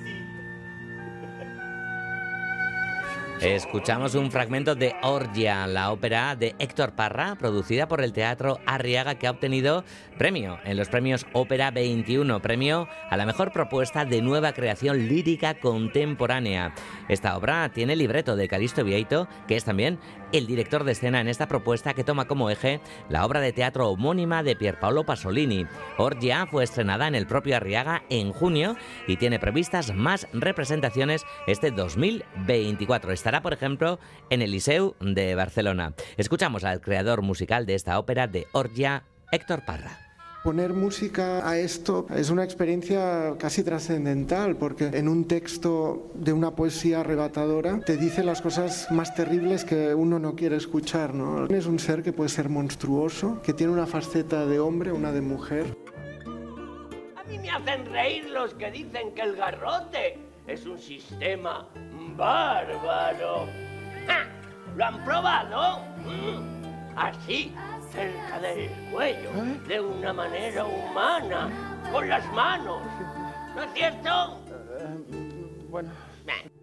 [3.41, 9.15] Escuchamos un fragmento de Orgia, la ópera de Héctor Parra, producida por el Teatro Arriaga,
[9.15, 9.83] que ha obtenido
[10.19, 15.55] premio en los premios Ópera 21, premio a la mejor propuesta de nueva creación lírica
[15.55, 16.75] contemporánea.
[17.09, 19.97] Esta obra tiene libreto de Calisto Vieito, que es también
[20.31, 23.89] el director de escena en esta propuesta que toma como eje la obra de teatro
[23.89, 25.65] homónima de Pierpaolo Pasolini.
[25.97, 28.77] Orgia fue estrenada en el propio Arriaga en junio
[29.07, 33.11] y tiene previstas más representaciones este 2024.
[33.31, 33.97] Estará, por ejemplo,
[34.29, 35.93] en el Liceu de Barcelona.
[36.17, 39.97] Escuchamos al creador musical de esta ópera de Orgia, Héctor Parra.
[40.43, 46.57] Poner música a esto es una experiencia casi trascendental porque en un texto de una
[46.57, 51.13] poesía arrebatadora te dice las cosas más terribles que uno no quiere escuchar.
[51.13, 51.45] ¿no?
[51.45, 55.21] Es un ser que puede ser monstruoso, que tiene una faceta de hombre, una de
[55.21, 55.77] mujer.
[57.15, 61.69] A mí me hacen reír los que dicen que el garrote es un sistema
[62.21, 63.47] bárbaro.
[64.05, 64.27] ¡Ja!
[64.75, 65.79] ¿Lo han probado?
[66.05, 66.95] Mm.
[66.95, 67.53] Así
[67.91, 69.31] cerca del cuello,
[69.67, 71.49] de una manera humana,
[71.91, 72.83] con las manos.
[73.55, 74.39] ¿No es cierto?
[75.69, 75.89] bueno.
[76.25, 76.60] Girar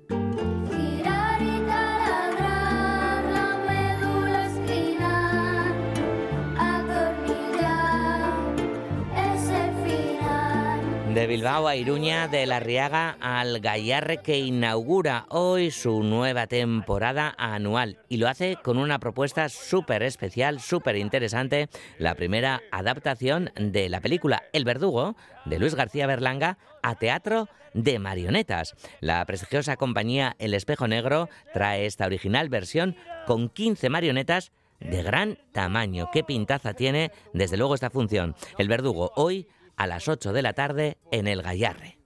[11.18, 17.34] De Bilbao a Iruña, de La Riaga al Gallarre que inaugura hoy su nueva temporada
[17.36, 23.88] anual y lo hace con una propuesta súper especial, súper interesante, la primera adaptación de
[23.88, 28.76] la película El Verdugo de Luis García Berlanga a teatro de marionetas.
[29.00, 32.94] La prestigiosa compañía El Espejo Negro trae esta original versión
[33.26, 36.10] con 15 marionetas de gran tamaño.
[36.12, 38.36] ¿Qué pintaza tiene desde luego esta función?
[38.56, 41.97] El Verdugo hoy a las 8 de la tarde en el Gallarre.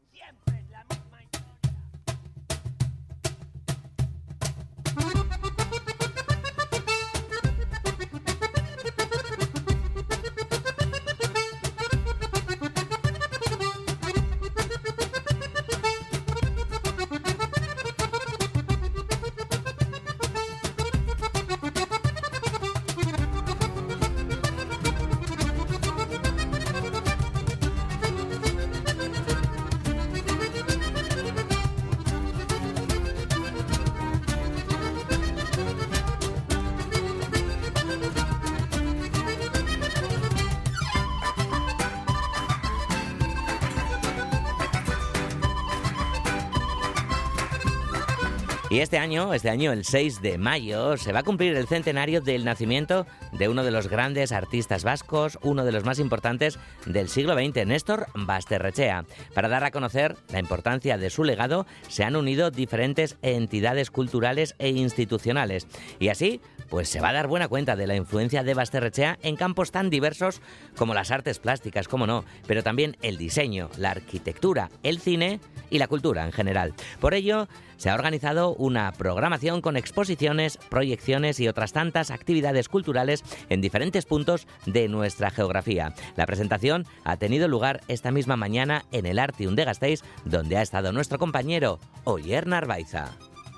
[48.93, 52.45] Este año, este año, el 6 de mayo, se va a cumplir el centenario del
[52.45, 57.33] nacimiento de uno de los grandes artistas vascos, uno de los más importantes del siglo
[57.33, 59.07] XX, Néstor Basterrechea.
[59.33, 64.57] Para dar a conocer la importancia de su legado, se han unido diferentes entidades culturales
[64.59, 65.67] e institucionales.
[65.99, 69.37] Y así, pues se va a dar buena cuenta de la influencia de Basterrechea en
[69.37, 70.41] campos tan diversos
[70.75, 75.79] como las artes plásticas, como no, pero también el diseño, la arquitectura, el cine y
[75.79, 76.73] la cultura en general.
[76.99, 83.23] Por ello, se ha organizado una programación con exposiciones, proyecciones y otras tantas actividades culturales
[83.51, 85.93] en diferentes puntos de nuestra geografía.
[86.17, 90.63] La presentación ha tenido lugar esta misma mañana en el Artium de Gasteiz, donde ha
[90.63, 93.11] estado nuestro compañero Oyer Narvaiza.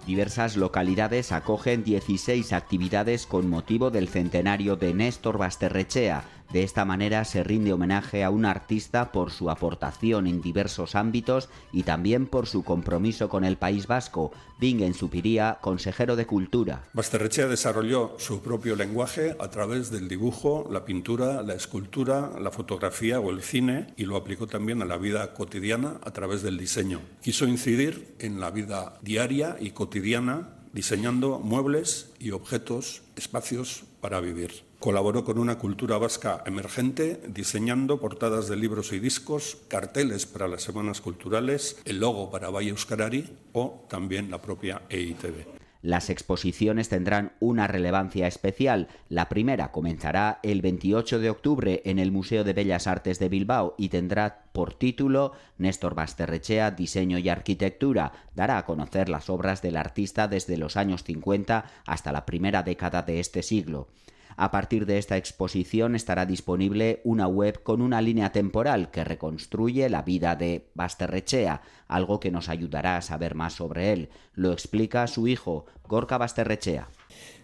[0.06, 6.24] Diversas localidades acogen 16 actividades con motivo del centenario de Néstor Basterrechea.
[6.52, 11.48] De esta manera se rinde homenaje a un artista por su aportación en diversos ámbitos
[11.72, 14.32] y también por su compromiso con el País Vasco.
[14.60, 16.84] Bingen Supiría, consejero de Cultura.
[16.92, 23.18] Basterrechea desarrolló su propio lenguaje a través del dibujo, la pintura, la escultura, la fotografía
[23.18, 27.00] o el cine y lo aplicó también a la vida cotidiana a través del diseño.
[27.20, 34.64] Quiso incidir en la vida diaria y cotidiana diseñando muebles y objetos, espacios para vivir.
[34.84, 40.62] Colaboró con una cultura vasca emergente, diseñando portadas de libros y discos, carteles para las
[40.62, 45.46] semanas culturales, el logo para Valle Euskarari o también la propia EITB.
[45.80, 48.88] Las exposiciones tendrán una relevancia especial.
[49.08, 53.74] La primera comenzará el 28 de octubre en el Museo de Bellas Artes de Bilbao
[53.78, 58.12] y tendrá por título Néstor Basterrechea, Diseño y Arquitectura.
[58.34, 63.00] Dará a conocer las obras del artista desde los años 50 hasta la primera década
[63.00, 63.88] de este siglo.
[64.36, 69.88] A partir de esta exposición estará disponible una web con una línea temporal que reconstruye
[69.88, 74.10] la vida de Basterrechea, algo que nos ayudará a saber más sobre él.
[74.34, 76.88] Lo explica su hijo, Gorka Basterrechea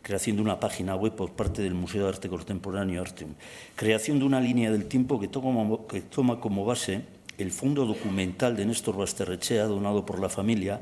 [0.03, 3.35] creación de una página web por parte del Museo de Arte Contemporáneo Artem,
[3.77, 7.03] creación de una línea del tiempo que toma, como base
[7.39, 10.81] el fondo documental de Néstor Basterrechea, donado por la familia,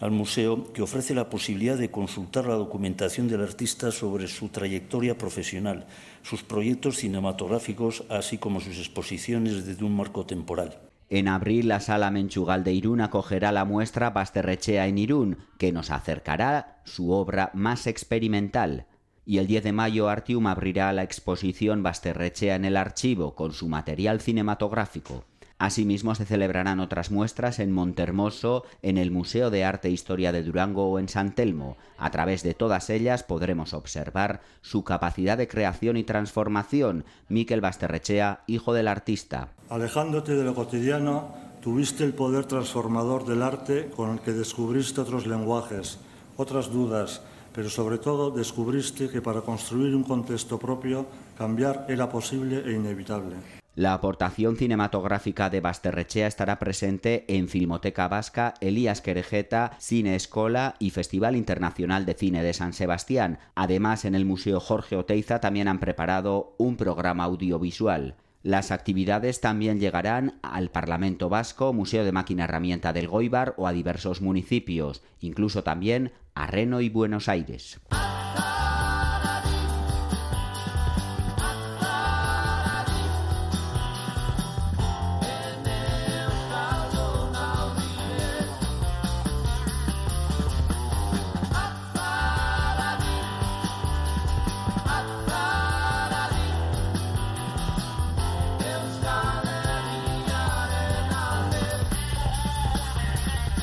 [0.00, 5.16] al museo que ofrece la posibilidad de consultar la documentación del artista sobre su trayectoria
[5.16, 5.86] profesional,
[6.22, 10.78] sus proyectos cinematográficos, así como sus exposiciones desde un marco temporal.
[11.10, 15.90] En abril, la Sala Menchugal de Irún acogerá la muestra Basterrechea en Irún, que nos
[15.90, 18.86] acercará su obra más experimental.
[19.26, 23.68] Y el 10 de mayo, Artium abrirá la exposición Basterrechea en el archivo con su
[23.68, 25.24] material cinematográfico.
[25.60, 30.42] Asimismo, se celebrarán otras muestras en Montermoso, en el Museo de Arte e Historia de
[30.42, 31.76] Durango o en San Telmo.
[31.98, 37.04] A través de todas ellas podremos observar su capacidad de creación y transformación.
[37.28, 39.52] Miquel Basterrechea, hijo del artista.
[39.68, 45.26] Alejándote de lo cotidiano, tuviste el poder transformador del arte con el que descubriste otros
[45.26, 45.98] lenguajes,
[46.38, 47.20] otras dudas,
[47.52, 51.04] pero sobre todo descubriste que para construir un contexto propio,
[51.36, 53.59] cambiar era posible e inevitable.
[53.76, 60.90] La aportación cinematográfica de Basterrechea estará presente en Filmoteca Vasca, Elías Querejeta, Cine Escola y
[60.90, 63.38] Festival Internacional de Cine de San Sebastián.
[63.54, 68.16] Además, en el Museo Jorge Oteiza también han preparado un programa audiovisual.
[68.42, 73.72] Las actividades también llegarán al Parlamento Vasco, Museo de Máquina Herramienta del Goibar o a
[73.72, 77.78] diversos municipios, incluso también a Reno y Buenos Aires.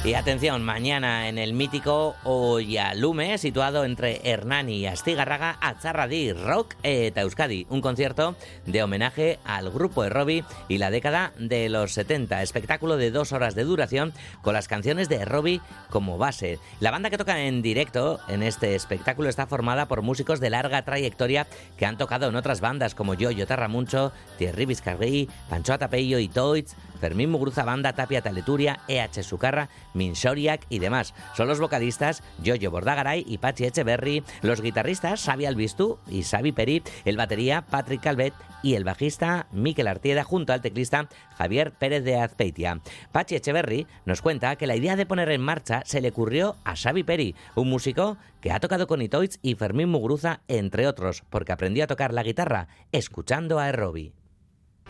[0.07, 7.23] Y atención, mañana en el mítico Oyalume, situado entre Hernani y Astigarraga, Atzarradi Rock eta
[7.23, 12.41] Euskadi, un concierto de homenaje al grupo de Robbie y la década de los 70,
[12.41, 16.57] espectáculo de dos horas de duración con las canciones de Robbie como base.
[16.79, 20.83] La banda que toca en directo en este espectáculo está formada por músicos de larga
[20.83, 26.29] trayectoria que han tocado en otras bandas como Yoyo Tarramuncho, Thierry Vizcarrí, Pancho Atapello y
[26.29, 31.13] Toits, Fermín Muguruza Banda, Tapia Taleturia, EH Sucarra, Minsoriak y demás.
[31.35, 36.83] Son los vocalistas Yoyo Bordagaray y Pachi Echeverry, los guitarristas Xavi Albistú y Xavi Peri,
[37.03, 38.33] el batería Patrick Calvet
[38.63, 42.79] y el bajista Miquel Artieda junto al teclista Javier Pérez de Azpeitia.
[43.11, 46.75] Pachi Echeverry nos cuenta que la idea de poner en marcha se le ocurrió a
[46.75, 51.51] Xavi Peri, un músico que ha tocado con Itoiz y Fermín Muguruza, entre otros, porque
[51.51, 54.13] aprendió a tocar la guitarra escuchando a Errobi.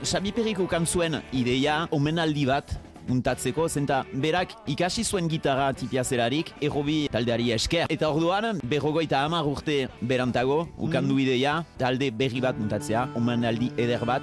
[0.03, 2.69] Xabi Periko kantzuen ideia omenaldi bat
[3.07, 7.87] muntatzeko, zenta berak ikasi zuen gitarra tipia zelarik, errobi taldeari esker.
[7.89, 14.21] Eta orduan, berrogoita hamar urte berantago, ukandu ideia, talde berri bat muntatzea, omenaldi eder bat.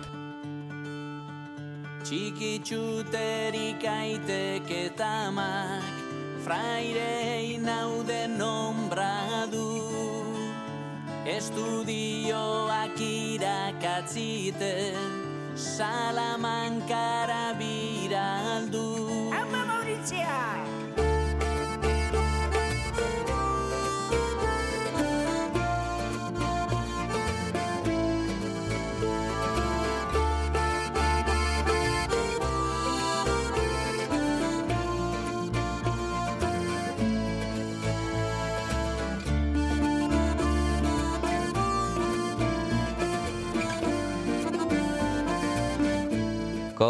[2.04, 5.80] Txikitxuterik aiteke tamak
[6.44, 9.64] Frairei naude nombradu
[11.24, 15.23] Estudioak irakatziten
[15.54, 20.73] Salamankara biraldu Ama Mauritzia!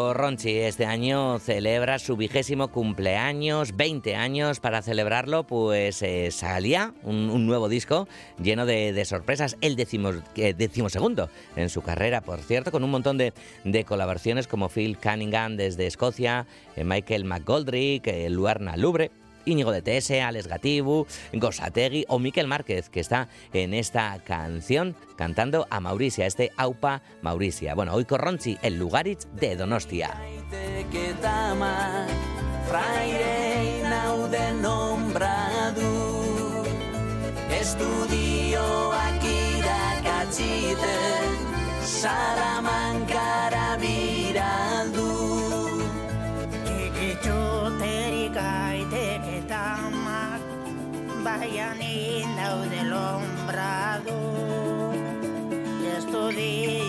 [0.04, 4.60] Corronchi este año celebra su vigésimo cumpleaños, 20 años.
[4.60, 8.06] Para celebrarlo, pues eh, salía un, nuevo disco
[8.38, 13.16] lleno de, sorpresas, el decimos, eh, decimosegundo en su carrera, por cierto, con un montón
[13.16, 13.32] de,
[13.64, 19.10] de colaboraciones como Phil Cunningham desde Escocia, eh, Michael McGoldrick, eh, Luarna Lubre.
[19.44, 25.66] Íñigo de TS, Alex Gatibu, Gosategui o Miquel Márquez, que está en esta canción cantando
[25.70, 27.74] a Mauricia, este Aupa Mauricia.
[27.74, 30.20] Bueno, hoy Corronchi, el Lugaritz de Donostia.
[51.40, 52.92] hay nadie en
[56.12, 56.83] o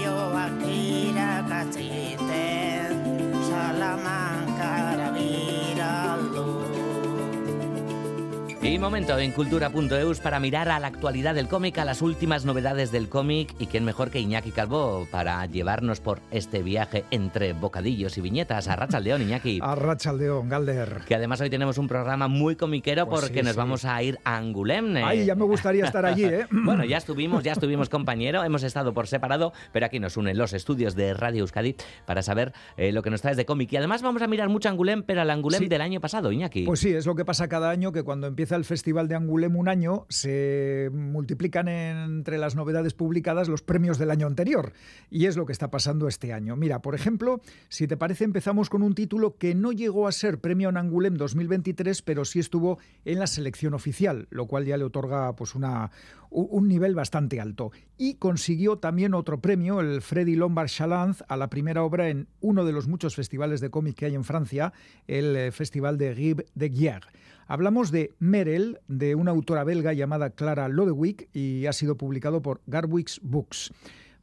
[8.65, 12.91] Y momento en cultura.eus para mirar a la actualidad del cómic, a las últimas novedades
[12.91, 18.17] del cómic y quién mejor que Iñaki Calvo para llevarnos por este viaje entre bocadillos
[18.17, 18.67] y viñetas.
[18.67, 19.59] A Rachaldeón, Iñaki.
[19.63, 21.01] A Rachaldeón, Galder.
[21.07, 23.57] Que además hoy tenemos un programa muy comiquero Pues porque sí, nos sí.
[23.57, 24.97] vamos a ir a Angulem.
[24.97, 26.47] Ay, ya me gustaría estar allí, ¿eh?
[26.51, 30.53] bueno, ya estuvimos, ya estuvimos compañero, hemos estado por separado, pero aquí nos unen los
[30.53, 33.71] estudios de Radio Euskadi para saber eh, lo que nos traes de cómic.
[33.71, 35.67] Y además vamos a mirar mucho Angulem, pero al Angulem Sí.
[35.67, 36.63] del año pasado, Iñaki.
[36.65, 39.15] Pues sí, es lo que pasa cada año, que cuando empieza empieza el Festival de
[39.15, 44.73] Angulem un año, se multiplican entre las novedades publicadas los premios del año anterior.
[45.09, 46.55] Y es lo que está pasando este año.
[46.55, 50.39] Mira, por ejemplo, si te parece, empezamos con un título que no llegó a ser
[50.39, 54.83] premio en Angulem 2023, pero sí estuvo en la selección oficial, lo cual ya le
[54.83, 55.91] otorga pues una,
[56.29, 57.71] un nivel bastante alto.
[57.97, 62.65] Y consiguió también otro premio, el Freddy Lombard Chalanz, a la primera obra en uno
[62.65, 64.73] de los muchos festivales de cómic que hay en Francia,
[65.07, 67.07] el eh, Festival de Rive de Guerre.
[67.47, 68.15] Hablamos de
[68.45, 73.71] De una autora belga llamada Clara Lodewyk, y ha sido publicado por Garwix Books.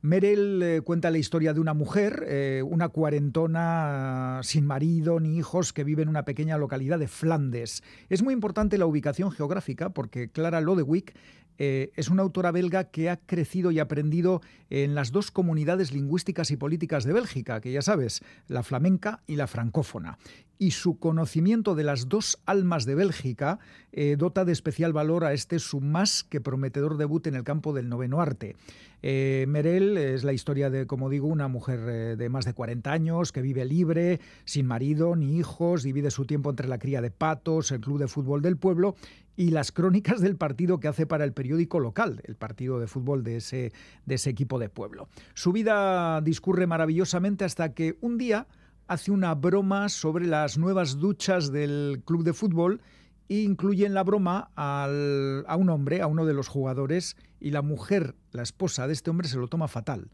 [0.01, 5.39] Merel eh, cuenta la historia de una mujer, eh, una cuarentona ah, sin marido ni
[5.39, 7.83] hijos que vive en una pequeña localidad de Flandes.
[8.09, 11.15] Es muy importante la ubicación geográfica porque Clara Lodewyk
[11.59, 14.41] eh, es una autora belga que ha crecido y aprendido
[14.71, 19.37] en las dos comunidades lingüísticas y políticas de Bélgica, que ya sabes, la flamenca y
[19.37, 20.19] la francófona.
[20.59, 23.59] Y su conocimiento de las dos almas de Bélgica
[23.91, 27.73] eh, dota de especial valor a este su más que prometedor debut en el campo
[27.73, 28.57] del noveno arte.
[29.05, 33.33] Eh, Merel es la historia de, como digo, una mujer de más de 40 años
[33.33, 37.73] que vive libre, sin marido ni hijos, divide su tiempo entre la cría de patos,
[37.73, 38.95] el club de fútbol del pueblo
[39.37, 43.23] y las crónicas del partido que hace para el periódico local, el partido de fútbol
[43.23, 43.73] de ese,
[44.07, 45.09] equipo de pueblo.
[45.35, 48.47] Su vida discurre maravillosamente hasta que un día
[48.89, 52.81] hace una broma sobre las nuevas duchas del club de fútbol
[53.29, 57.63] e incluye en la broma a un hombre, a uno de los jugadores, y la
[57.63, 60.11] mujer, la esposa de este hombre, se lo toma fatal.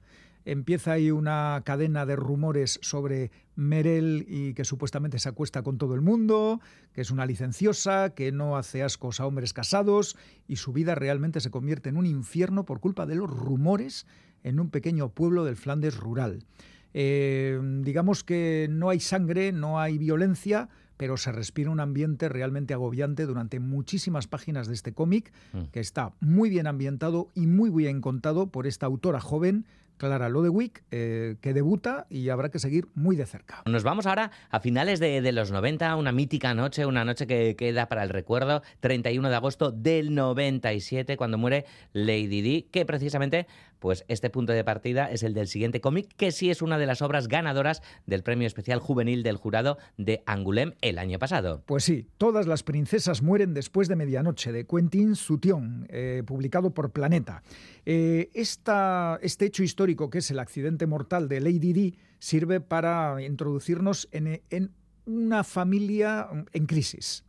[0.50, 5.94] Empieza ahí una cadena de rumores sobre Merel y que supuestamente se acuesta con todo
[5.94, 6.62] el mundo,
[6.94, 11.40] que es una licenciosa, que no hace ascos a hombres casados y su vida realmente
[11.40, 14.06] se convierte en un infierno por culpa de los rumores
[14.42, 16.46] en un pequeño pueblo del Flandes rural.
[16.94, 22.72] Eh, digamos que no hay sangre, no hay violencia, pero se respira un ambiente realmente
[22.72, 25.30] agobiante durante muchísimas páginas de este cómic,
[25.72, 29.66] que está muy bien ambientado y muy bien contado por esta autora joven,
[29.98, 33.62] Clara Lodewyk, eh, que debuta y habrá que seguir muy de cerca.
[33.66, 37.56] Nos vamos ahora a finales de, de los 90, una mítica noche, una noche que
[37.56, 43.46] queda para el recuerdo, 31 de agosto del 97, cuando muere Lady Di, que precisamente,
[43.78, 46.86] pues este punto de partida es el del siguiente cómic, que sí es una de
[46.86, 51.62] las obras ganadoras del Premio Especial Juvenil del Jurado de Angoulême el año pasado.
[51.66, 56.90] Pues sí, Todas las princesas mueren después de medianoche, de Quentin Sution, eh, publicado por
[56.90, 57.42] Planeta.
[57.86, 64.08] Eh, este hecho histórico, que es el accidente mortal de Lady Di, sirve para introducirnos
[64.12, 64.72] en
[65.06, 67.24] una familia en crisis.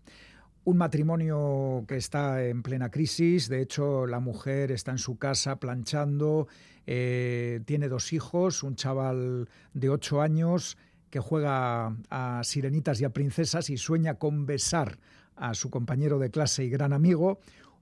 [0.65, 5.55] Un matrimonio que está en plena crisis, de hecho la mujer está en su casa
[5.57, 6.47] planchando,
[6.85, 10.77] eh, tiene dos hijos, un chaval de ocho años
[11.09, 14.99] que juega a sirenitas y a princesas y sueña con besar
[15.35, 17.39] a su compañero de clase y gran amigo,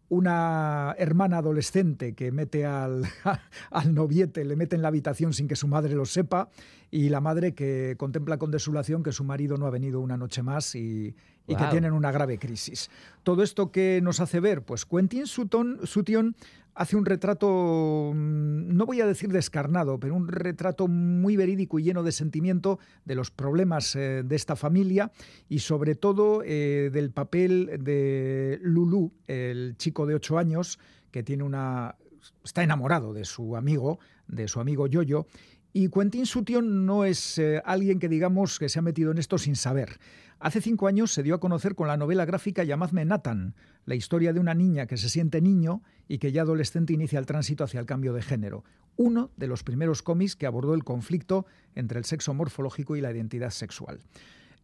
[0.10, 3.04] una hermana adolescente que mete al,
[3.72, 6.50] al noviete, le mete en la habitación sin que su madre lo sepa,
[6.90, 10.44] y la madre que contempla con desolación que su marido no ha venido una noche
[10.44, 11.16] más y,
[11.48, 12.90] y que tienen una grave crisis.
[13.24, 16.36] Todo esto que nos hace ver, pues Quentin Sutton, Sution
[16.76, 21.84] hace un retrato, mm, no voy a decir descarnado, pero un retrato muy verídico y
[21.84, 25.12] lleno de sentimiento de los problemas eh, de esta familia
[25.50, 30.78] y sobre todo eh, del papel de Lulu, el chico de ocho años
[31.12, 31.96] que tiene una
[32.44, 35.28] está enamorado de su amigo, de su amigo Yoyo.
[35.74, 39.38] Y Quentin Sution no es eh, alguien que digamos que se ha metido en esto
[39.38, 40.00] sin saber.
[40.40, 43.56] Hace cinco años se dio a conocer con la novela gráfica Llamadme Nathan,
[43.86, 47.26] la historia de una niña que se siente niño y que ya adolescente inicia el
[47.26, 48.64] tránsito hacia el cambio de género.
[48.98, 51.46] Uno de los primeros cómics que abordó el conflicto
[51.76, 54.00] entre el sexo morfológico y la identidad sexual.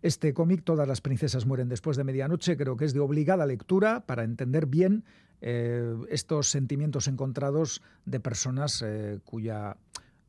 [0.04, 4.06] Este cómic, Todas las princesas mueren después de medianoche, creo que es de obligada lectura
[4.06, 5.06] para entender bien
[5.42, 9.78] eh, estos sentimientos encontrados de personas eh, cuya,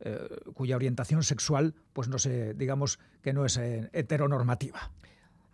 [0.04, 4.90] eh, cuya orientación sexual, pues no sé, digamos que no es eh, heteronormativa.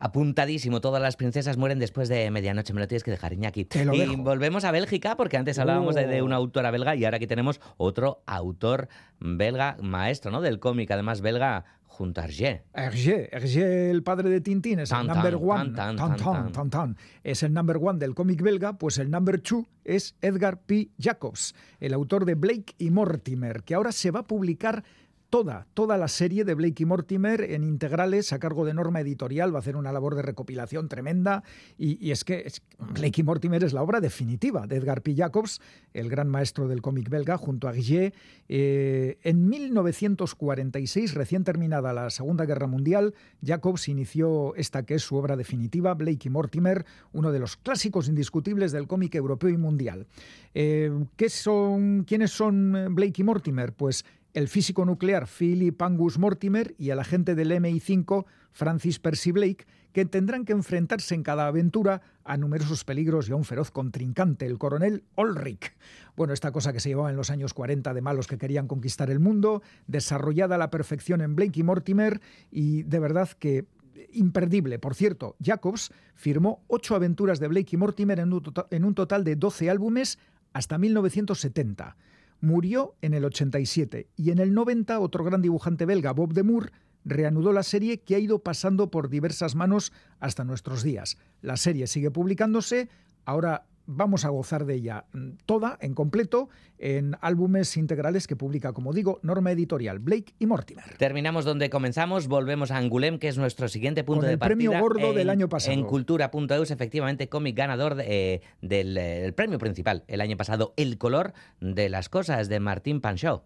[0.02, 3.66] Apuntadísimo, todas las princesas mueren después de medianoche, me lo tienes que dejar, Iñaki.
[3.66, 4.16] Te lo y dejo.
[4.16, 6.24] volvemos a Bélgica, porque antes hablábamos de, de Oh.
[6.24, 8.88] una autora belga y ahora aquí tenemos otro autor
[9.18, 10.40] belga, maestro ¿no?
[10.40, 11.66] del cómic, además belga,
[12.00, 12.62] junto a Hergé.
[12.72, 15.72] Hergé, Hergé, el padre de Tintín, es Tan, el number one.
[15.74, 16.50] tan, tan, tan.
[16.50, 16.96] tan, tan.
[17.22, 20.88] Es el number one del cómic belga, pues el number two es Edgar P.
[20.98, 24.82] Jacobs, el autor de Blake y Mortimer, que ahora se va a publicar
[25.30, 29.52] toda, toda la serie de Blake y Mortimer en integrales a cargo de Norma Editorial.
[29.54, 31.42] Va a hacer una labor de recopilación tremenda.
[31.78, 32.62] Y, es que es-
[32.94, 35.14] Blake y Mortimer es la obra definitiva de Edgar P.
[35.14, 35.60] Jacobs,
[35.94, 38.12] el gran maestro del cómic belga, junto a Guillet.
[38.48, 43.14] Eh, en 1946, recién terminada la Segunda Guerra Mundial,
[43.44, 48.08] Jacobs inició esta que es su obra definitiva, Blake y Mortimer, uno de los clásicos
[48.08, 50.06] indiscutibles del cómic europeo y mundial.
[50.54, 53.72] Eh, ¿qué son, ¿Quiénes son eh, Blake y Mortimer?
[53.72, 54.04] Pues
[54.34, 60.04] el físico nuclear Philip Angus Mortimer y el agente del MI5 Francis Percy Blake, que
[60.04, 64.58] tendrán que enfrentarse en cada aventura a numerosos peligros y a un feroz contrincante, el
[64.58, 65.72] coronel Ulrich.
[66.16, 69.10] Bueno, esta cosa que se llevaba en los años 40 de malos que querían conquistar
[69.10, 72.20] el mundo, desarrollada a la perfección en Blake y Mortimer,
[72.52, 73.66] y de verdad que
[74.12, 74.78] imperdible.
[74.78, 79.36] Por cierto, Jacobs firmó ocho aventuras de Blake y Mortimer en un, tota- total de
[79.36, 80.18] 12 álbumes
[80.52, 81.96] hasta 1970.
[82.40, 86.72] Murió en el 87 y en el 90 otro gran dibujante belga, Bob de Moore,
[87.04, 91.18] reanudó la serie que ha ido pasando por diversas manos hasta nuestros días.
[91.42, 92.88] La serie sigue publicándose,
[93.24, 98.72] ahora vamos a gozar de ella mm, toda, en completo, en álbumes integrales que publica,
[98.72, 100.84] como digo, Norma Editorial, Blake y Mortimer.
[100.96, 104.56] Terminamos donde comenzamos, volvemos a Angulem, que es nuestro siguiente punto Con de el partida.
[104.56, 105.72] premio gordo en- del año pasado.
[105.74, 110.96] En cultura.eus, efectivamente, cómic ganador de, eh, del eh, premio principal el año pasado, El
[110.98, 113.44] color de las cosas, de Martín Panchó.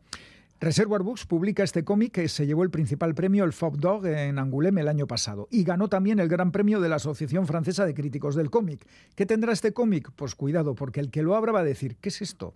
[0.61, 4.38] Reservoir Books publica este cómic que se llevó el principal premio, el Fop Dog, en
[4.38, 5.48] Angoulême el año pasado.
[5.50, 8.86] Y ganó también el gran premio de la Asociación Francesa de Críticos del Cómic.
[9.14, 10.11] ¿Qué tendrá este cómic?
[10.16, 12.55] Pues cuidado, porque el que lo abra va a decir, ¿qué es esto?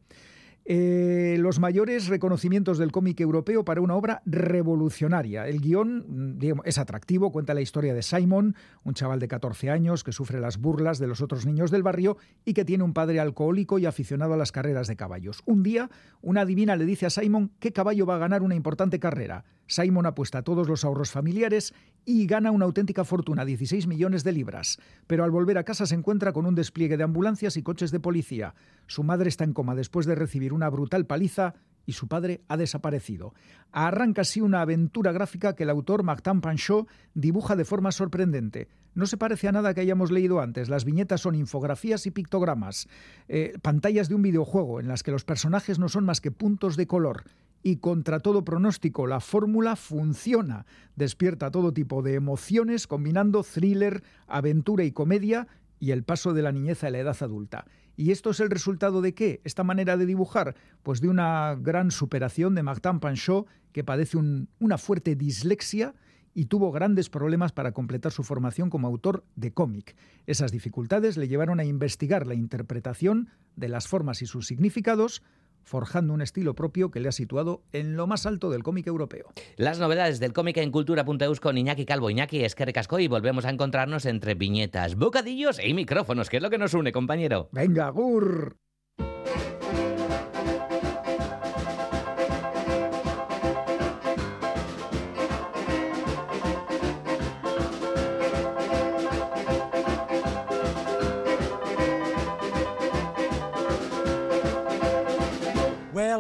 [0.71, 5.49] Eh, los mayores reconocimientos del cómic europeo para una obra revolucionaria.
[5.49, 8.55] El guion mm, es atractivo, cuenta la historia de Simon,
[8.85, 12.19] un chaval de 14 años que sufre las burlas de los otros niños del barrio
[12.45, 15.41] y que tiene un padre alcohólico y aficionado a las carreras de caballos.
[15.47, 15.89] Un día,
[16.21, 19.47] una divina le dice a Simon qué caballo va a ganar una importante carrera.
[19.69, 24.79] Simon apuesta todos los ahorros familiares y gana una auténtica fortuna, 16 millones de libras.
[25.07, 28.01] Pero al volver a casa se encuentra con un despliegue de ambulancias y coches de
[28.01, 28.55] policía.
[28.87, 31.55] Su madre está en coma después de recibir una brutal paliza
[31.89, 33.33] y su padre ha desaparecido.
[33.73, 38.69] Arranca así una aventura gráfica que el autor Martin Panchot dibuja de forma sorprendente.
[38.95, 40.69] No se parece a nada que hayamos leído antes.
[40.69, 42.89] Las viñetas son infografías y pictogramas,
[43.29, 46.77] eh, pantallas de un videojuego en las que los personajes no son más que puntos
[46.77, 47.25] de color.
[47.63, 50.65] Y contra todo pronóstico, la fórmula funciona.
[50.97, 55.49] Despierta todo tipo de emociones combinando thriller, aventura y comedia
[55.81, 57.67] y el paso de la niñez a la edad adulta.
[57.97, 59.41] ¿Y esto es el resultado de qué?
[59.43, 60.55] ¿Esta manera de dibujar?
[60.85, 65.95] Pues de una gran superación de Martin Panchot, que padece un- una fuerte dislexia
[66.35, 69.97] y tuvo grandes problemas para completar su formación como autor de cómic.
[70.27, 75.23] Esas dificultades le llevaron a investigar la interpretación de las formas y sus significados,
[75.69, 79.29] forjando un estilo propio que le ha situado en lo más alto del cómic europeo.
[79.57, 83.51] Las novedades del cómic en cultura.eus con Iñaki Calvo, Iñaki Esquerre Casco y volvemos a
[83.51, 87.49] encontrarnos entre viñetas, bocadillos y micrófonos, que es lo que nos une, compañero.
[87.53, 88.57] Venga, Gur.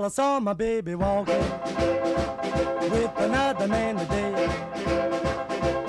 [0.04, 1.34] I saw my baby walking
[2.90, 4.48] with another today.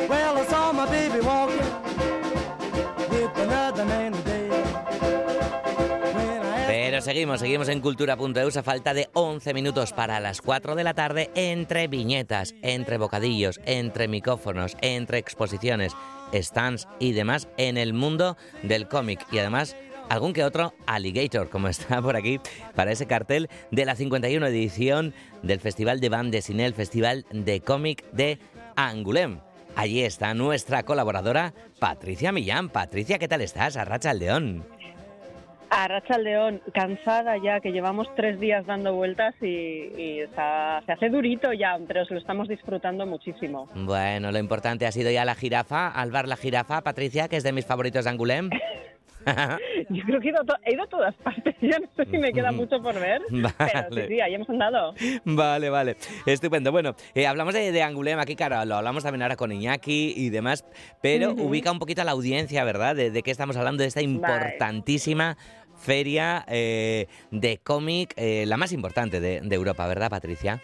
[0.10, 1.58] Well, I saw my baby walking
[3.10, 4.50] with another today.
[6.68, 10.94] Pero seguimos, seguimos en cultura.eus a falta de 11 minutos para las 4 de la
[10.94, 15.94] tarde entre viñetas, entre bocadillos, entre micrófonos, entre exposiciones,
[16.34, 19.26] stands y demás en el mundo del cómic.
[19.32, 19.76] Y además
[20.10, 22.40] algún que otro alligator, como está por aquí,
[22.76, 27.62] para ese cartel de la 51 edición del Festival de Bande Dessinée, el Festival de
[27.62, 28.40] Cómic de
[28.76, 29.38] Angoulême.
[29.76, 32.70] Allí está nuestra colaboradora Patricia Millán.
[32.70, 33.78] Patricia, ¿qué tal estás?
[33.78, 34.66] Arracha al León.
[35.72, 39.46] A Racha León, cansada ya, que llevamos tres días dando vueltas y,
[39.96, 43.70] y está- se hace durito ya, pero se lo estamos disfrutando muchísimo.
[43.76, 47.44] Bueno, lo importante ha sido ya la jirafa, al ver la jirafa, Patricia, que es
[47.44, 48.50] de mis favoritos de Angoulême.
[49.90, 52.06] Yo creo que he ido, a to- he ido a todas partes, ya no sé
[52.10, 54.08] si me queda mucho por ver, pero Vale.
[54.08, 54.94] sí, sí, ahí hemos andado.
[55.26, 55.98] Vale, vale.
[56.26, 56.72] Estupendo.
[56.72, 60.30] Bueno, eh, hablamos de, de Angoulême aquí, claro, lo hablamos también ahora con Iñaki y
[60.30, 60.66] demás,
[61.02, 62.96] pero ubica un poquito a la audiencia, ¿verdad?
[62.96, 65.38] De, de qué estamos hablando, de esta importantísima
[65.78, 70.62] feria eh, de cómic, eh, la más importante de, de Europa, ¿verdad, Patricia?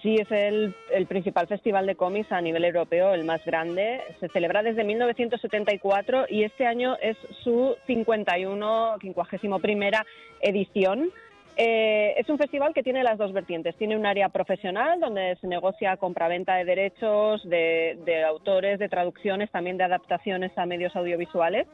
[0.00, 0.74] Sí, es el,
[1.06, 4.00] principal festival de cómics a nivel europeo, el más grande.
[4.20, 10.06] Se celebra desde 1974 y este año es su 51, 51 primera
[10.40, 11.10] edición.
[11.56, 13.76] Eh, es un festival que tiene las dos vertientes.
[13.76, 19.50] Tiene un área profesional donde se negocia compraventa de derechos, de, de autores, de traducciones,
[19.50, 21.66] también de adaptaciones a medios audiovisuales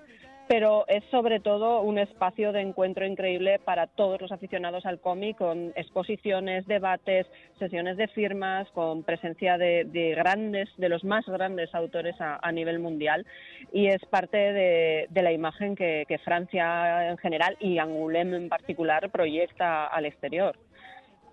[0.48, 5.36] pero es sobre todo un espacio de encuentro increíble para todos los aficionados al cómic,
[5.36, 7.26] con exposiciones, debates,
[7.58, 12.78] sesiones de firmas, con presencia de, de grandes, de los más grandes autores a, nivel
[12.78, 13.26] mundial.
[13.72, 18.48] Y es parte de, de la imagen que, que Francia en general y Angoulême en
[18.48, 20.56] particular proyecta al exterior.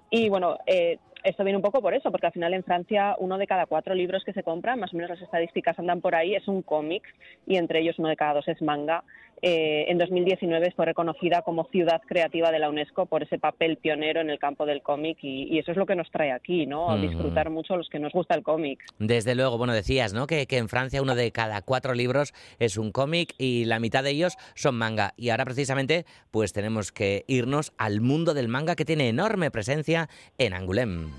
[0.09, 3.37] Y bueno, eh, esto viene un poco por eso, porque al final en Francia uno
[3.37, 6.35] de cada cuatro libros que se compran, más o menos las estadísticas andan por ahí,
[6.35, 7.03] es un cómic
[7.47, 9.03] y entre ellos uno de cada dos es manga.
[9.41, 14.21] Eh, en 2019 fue reconocida como ciudad creativa de la UNESCO por ese papel pionero
[14.21, 16.89] en el campo del cómic y, y eso es lo que nos trae aquí, ¿no?
[16.89, 18.83] A disfrutar mucho a los que nos gusta el cómic.
[18.97, 20.27] Desde luego, bueno, decías, ¿no?
[20.27, 24.03] Que, que en Francia uno de cada cuatro libros es un cómic y la mitad
[24.03, 25.13] de ellos son manga.
[25.17, 30.09] Y ahora precisamente, pues tenemos que irnos al mundo del manga que tiene enorme presencia
[30.37, 31.09] en Angoulême.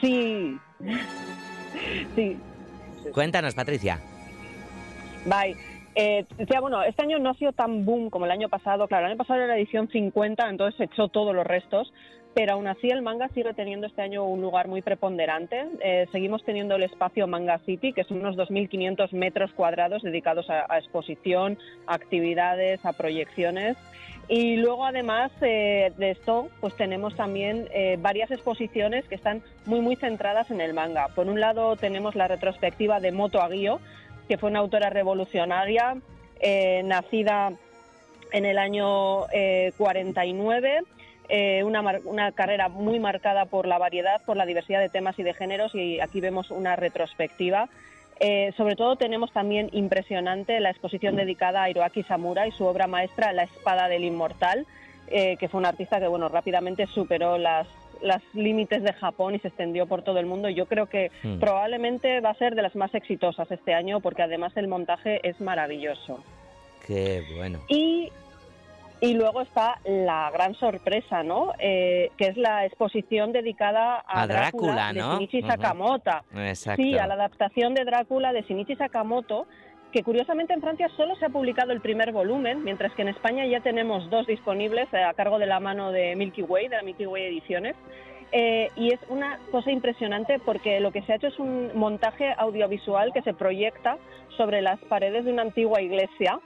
[0.00, 0.58] Sí.
[2.14, 2.36] Sí.
[3.12, 4.00] Cuéntanos, Patricia.
[5.24, 5.75] Bye.
[5.98, 6.26] Eh,
[6.60, 8.86] bueno, este año no ha sido tan boom como el año pasado.
[8.86, 11.90] Claro, el año pasado era la edición 50, entonces se echó todos los restos.
[12.34, 15.68] Pero aún así el manga sigue teniendo este año un lugar muy preponderante.
[15.80, 20.76] Eh, seguimos teniendo el espacio Manga City, que son unos 2.500 metros cuadrados dedicados a,
[20.76, 23.78] exposición, a actividades, a proyecciones.
[24.28, 29.80] Y luego, además eh, de esto, pues tenemos también eh, varias exposiciones que están muy,
[29.80, 31.08] muy centradas en el manga.
[31.14, 33.80] Por un lado, tenemos la retrospectiva de Moto Aguio,
[34.28, 35.96] que fue una autora revolucionaria,
[36.40, 37.52] eh, nacida
[38.32, 40.80] en el año eh, 49.
[41.28, 45.18] eh, una, mar- una carrera muy marcada por la variedad, por la diversidad de temas
[45.18, 47.68] y de géneros, y aquí vemos una retrospectiva.
[48.20, 52.86] Eh, sobre todo tenemos también impresionante la exposición dedicada a Hiroaki Samura y su obra
[52.86, 54.66] maestra La espada del inmortal,
[55.08, 57.66] eh, que fue un artista que bueno rápidamente superó las
[58.02, 60.48] los límites de Japón y se extendió por todo el mundo.
[60.48, 61.38] Yo creo que Hmm.
[61.38, 65.40] probablemente va a ser de las más exitosas este año porque además el montaje es
[65.40, 66.22] maravilloso.
[66.86, 67.60] Qué bueno.
[67.68, 68.10] Y,
[69.00, 71.52] y luego está la gran sorpresa, ¿no?
[71.58, 75.14] Eh, que es la exposición dedicada a, A Drácula, de ¿no?
[75.14, 75.48] Shinichi Ujú.
[75.48, 76.10] Sakamoto.
[76.36, 76.82] Exacto.
[76.82, 79.46] Sí, a la adaptación de Drácula de Shinichi Sakamoto,
[79.92, 83.46] que curiosamente en Francia solo se ha publicado el primer volumen, mientras que en España
[83.46, 86.82] ya tenemos dos disponibles eh, a cargo de la mano de Milky Way, de la
[86.82, 87.76] Milky Way Ediciones.
[88.32, 92.34] Eh, y es una cosa impresionante porque lo que se ha hecho es un montaje
[92.36, 93.98] audiovisual que se proyecta
[94.36, 96.40] sobre las paredes de una antigua iglesia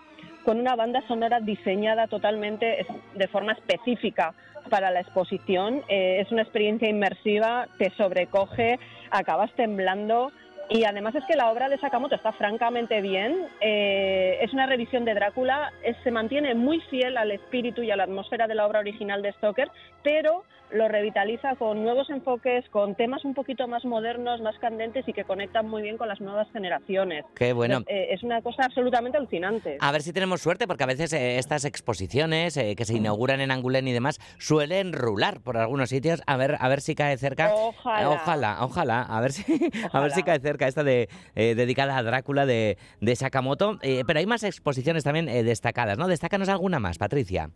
[0.45, 4.35] con una banda sonora diseñada totalmente de forma específica
[4.69, 5.83] para la exposición.
[5.89, 8.79] Eh, es una experiencia inmersiva, te sobrecoge,
[9.11, 10.33] acabas temblando.
[10.73, 13.49] Y además es que la obra de Sakamoto está francamente bien.
[13.61, 17.97] Eh, es una revisión de Drácula, es- se mantiene muy fiel al espíritu y a
[17.97, 19.69] la atmósfera de la obra original de Stoker,
[20.05, 25.13] pero lo revitaliza con nuevos enfoques, con temas un poquito más modernos, más candentes y
[25.13, 27.25] que conectan muy bien con las nuevas generaciones.
[27.35, 27.81] Qué bueno.
[27.89, 29.79] Eh, es una cosa absolutamente alucinante.
[29.81, 33.41] A ver si tenemos suerte, porque a veces eh, estas exposiciones eh, que se inauguran
[33.41, 36.23] en Angoulême y demás suelen rular por algunos sitios.
[36.29, 37.53] A ver, a ver si cae cerca.
[37.53, 38.09] Ojalá.
[38.11, 39.03] ojalá, ojalá.
[39.03, 39.43] A ver si,
[39.93, 43.79] a ver si cae cerca esta de eh, dedicada a Drácula de, de Sakamoto.
[43.83, 46.09] Eh, pero hay más exposiciones también eh, destacadas, ¿no?
[46.09, 47.51] Destácanos alguna más, Patricia.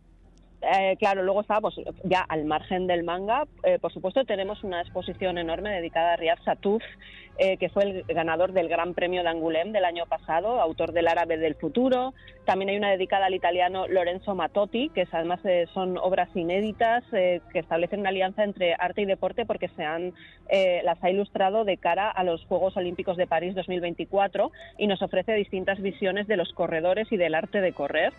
[0.73, 4.81] Eh, claro, luego está, pues ya al margen del manga, eh, por supuesto tenemos una
[4.81, 6.81] exposición enorme dedicada a Riyad Satuf,
[7.37, 11.07] eh, que fue el ganador del Gran Premio de Angoulême del año pasado, autor del
[11.07, 12.13] Árabe del Futuro.
[12.45, 17.03] También hay una dedicada al italiano Lorenzo Matotti, que es- además eh, son obras inéditas
[17.11, 20.13] eh, que establecen una alianza entre arte y deporte porque se han,
[20.49, 25.01] eh, las ha ilustrado de cara a los Juegos Olímpicos de París 2024 y nos
[25.03, 28.13] ofrece distintas visiones de los corredores y del arte de correr.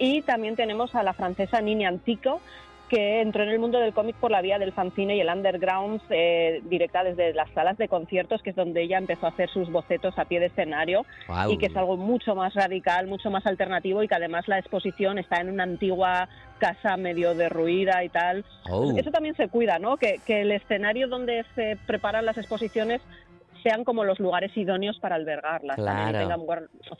[0.00, 2.40] Y también tenemos a la francesa Nini Antico,
[2.88, 6.00] que entró en el mundo del cómic por la vía del fanzine y el underground,
[6.08, 9.70] eh, directa desde las salas de conciertos, que es donde ella empezó a hacer sus
[9.70, 11.04] bocetos a pie de escenario,
[11.50, 15.18] y que es algo mucho más radical, mucho más alternativo, y que además la exposición
[15.18, 18.44] está en una antigua casa medio derruida y tal.
[18.70, 18.92] Oh.
[18.96, 19.98] Eso también se cuida, ¿no?
[19.98, 23.02] Que, que el escenario donde se preparan las exposiciones
[23.62, 26.18] sean como los lugares idóneos para albergarlas, Claro.
[26.18, 26.40] tengan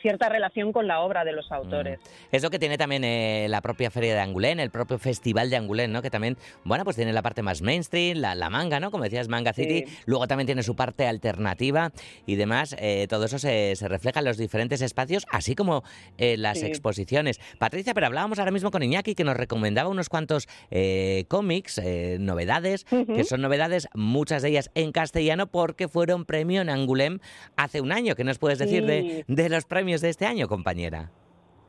[0.01, 1.99] cierta relación con la obra de los autores.
[2.31, 5.57] Es lo que tiene también eh, la propia Feria de Angoulême, el propio Festival de
[5.57, 6.01] Angoulême, ¿no?
[6.01, 8.91] Que también, bueno, pues tiene la parte más mainstream, la, la manga, ¿no?
[8.91, 9.85] Como decías, Manga City.
[9.87, 9.97] Sí.
[10.05, 11.91] Luego también tiene su parte alternativa
[12.25, 12.75] y demás.
[12.79, 15.83] Eh, todo eso se, se refleja en los diferentes espacios, así como
[16.17, 16.65] en las Sí.
[16.67, 17.39] exposiciones.
[17.57, 22.17] Patricia, pero hablábamos ahora mismo con Iñaki, que nos recomendaba unos cuantos eh, cómics, eh,
[22.19, 27.19] novedades, que son novedades, muchas de ellas en castellano, porque fueron premio en Angoulême
[27.55, 28.15] hace un año.
[28.15, 29.23] ¿Qué nos puedes decir de, Sí.
[29.27, 31.09] de los premios de este año, compañera?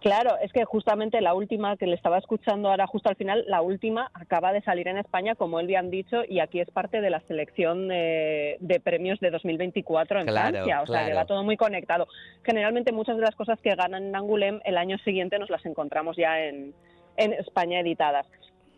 [0.01, 3.62] Claro, es que justamente la última que le estaba escuchando ahora justo al final, la
[3.62, 7.09] última acaba de salir en España, como él bien dicho, y aquí es parte de
[7.11, 10.83] la selección eh, de premios de 2024 en Claro, Francia.
[10.83, 12.09] O sea, que va todo muy conectado.
[12.43, 16.16] Generalmente muchas de las cosas que ganan en Angoulême el año siguiente nos las encontramos
[16.16, 16.74] ya en,
[17.16, 18.26] en España editadas.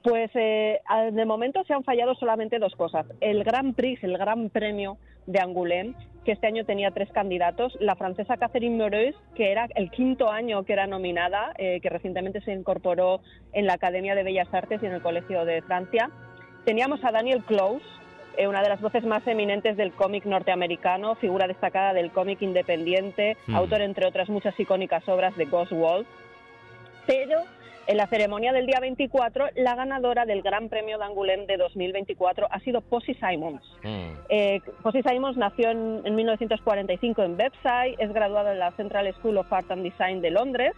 [0.05, 0.81] Pues eh,
[1.13, 3.07] de momento se han fallado solamente dos cosas.
[3.23, 5.95] El Grand Prix, el Gran Premio de Angoulême,
[6.27, 7.75] que este año tenía tres candidatos.
[7.81, 12.43] La francesa Catherine Meureux, que era el quinto año que era nominada, eh, que recientemente
[12.43, 13.23] se incorporó
[13.55, 16.11] en la Academia de Bellas Artes y en el Colegio de Francia.
[16.67, 17.87] Teníamos a Daniel Close,
[18.37, 23.39] eh, una de las voces más eminentes del cómic norteamericano, figura destacada del cómic independiente,
[23.47, 23.55] Mm.
[23.57, 26.07] autor, entre otras muchas icónicas obras de Ghost Wolf.
[27.07, 27.41] Pero
[27.87, 32.49] en la ceremonia del día 24, la ganadora del Gran Premio de Angoulême de 2024
[32.51, 33.63] ha sido Posy Simons.
[34.29, 39.39] Eh, Posy Simons nació en, en 1945 en Website, es graduada en la Central School
[39.39, 40.73] of Art and Design de Londres.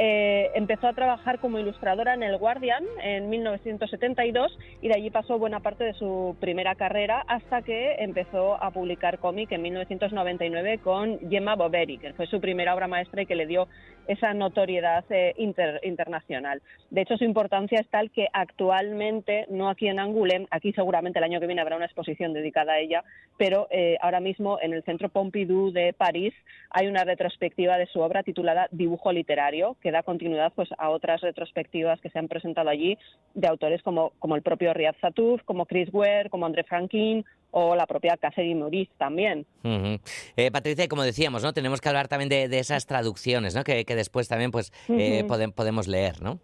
[0.00, 5.40] Eh, empezó a trabajar como ilustradora en El Guardian en 1972 y de allí pasó
[5.40, 11.18] buena parte de su primera carrera hasta que empezó a publicar cómic en 1999 con
[11.28, 13.66] Gemma Boveri, que fue su primera obra maestra y que le dio
[14.08, 16.60] esa notoriedad eh, inter- internacional.
[16.90, 21.24] De hecho, su importancia es tal que actualmente, no aquí en Angoulême, aquí seguramente el
[21.24, 23.04] año que viene habrá una exposición dedicada a ella,
[23.36, 26.34] pero eh, ahora mismo en el Centro Pompidou de París
[26.70, 31.20] hay una retrospectiva de su obra titulada Dibujo Literario, que da continuidad pues, a otras
[31.20, 32.98] retrospectivas que se han presentado allí
[33.34, 37.74] de autores como, como el propio Riyad Sattouf, como Chris Ware, como André Franquin o
[37.74, 39.46] la propia Catherine Maurice también.
[40.36, 41.52] Eh, Patricia, como decíamos, ¿no?
[41.52, 43.64] Tenemos que hablar también de, de esas traducciones, ¿no?
[43.64, 45.34] Que, que después también pues eh, Ujú.
[45.34, 46.38] podem- podemos leer, ¿no?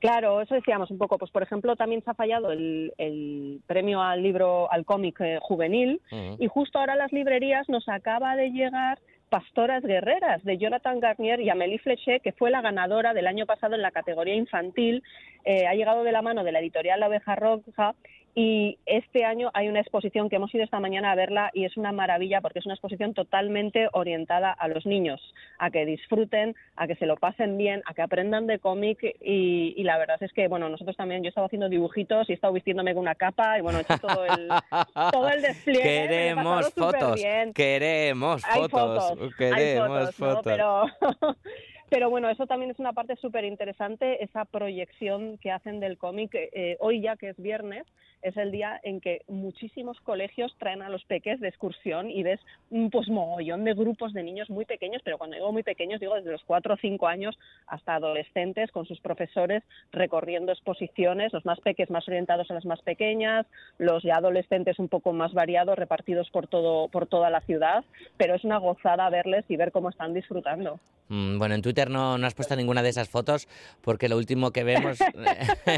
[0.00, 1.18] Claro, eso decíamos un poco.
[1.18, 5.38] Pues por ejemplo, también se ha fallado el, el premio al libro, al cómic eh,
[5.42, 6.00] juvenil,
[6.38, 8.98] y justo ahora a las librerías nos acaba de llegar
[9.28, 13.74] Pastoras Guerreras de Jonathan Garnier y Amélie Flechet, que fue la ganadora del año pasado
[13.74, 15.02] en la categoría infantil.
[15.44, 17.94] Eh, ha llegado de la mano de la editorial La Oveja Roja
[18.34, 21.76] y este año hay una exposición que hemos ido esta mañana a verla y es
[21.76, 25.20] una maravilla porque es una exposición totalmente orientada a los niños,
[25.58, 29.74] a que disfruten, a que se lo pasen bien, a que aprendan de cómic y,
[29.76, 32.52] y la verdad es que, bueno, nosotros también, yo estaba haciendo dibujitos y he estado
[32.52, 34.48] vistiéndome con una capa y bueno, he hecho todo el,
[35.12, 35.82] todo el despliegue.
[35.82, 37.20] Queremos fotos,
[37.54, 40.88] queremos Hay fotos, queremos hay fotos, ¿no?
[40.88, 41.36] fotos.
[41.36, 41.36] Pero,
[41.90, 46.30] pero bueno, eso también es una parte súper interesante, esa proyección que hacen del cómic.
[46.34, 47.84] Eh, hoy ya que es viernes,
[48.22, 52.38] es el día en que muchísimos colegios traen a los peques de excursión y ves
[52.70, 56.14] un pues mogollón de grupos de niños muy pequeños, pero cuando digo muy pequeños digo
[56.14, 57.36] desde los 4 o 5 años
[57.66, 62.80] hasta adolescentes con sus profesores recorriendo exposiciones, los más peques más orientados a las más
[62.82, 63.46] pequeñas,
[63.78, 67.84] los ya adolescentes un poco más variados repartidos por todo por toda la ciudad,
[68.16, 70.78] pero es una gozada verles y ver cómo están disfrutando.
[71.10, 73.48] Mm, Bueno, en Twitter no, no has puesto ninguna de esas fotos
[73.82, 74.98] porque lo último que vemos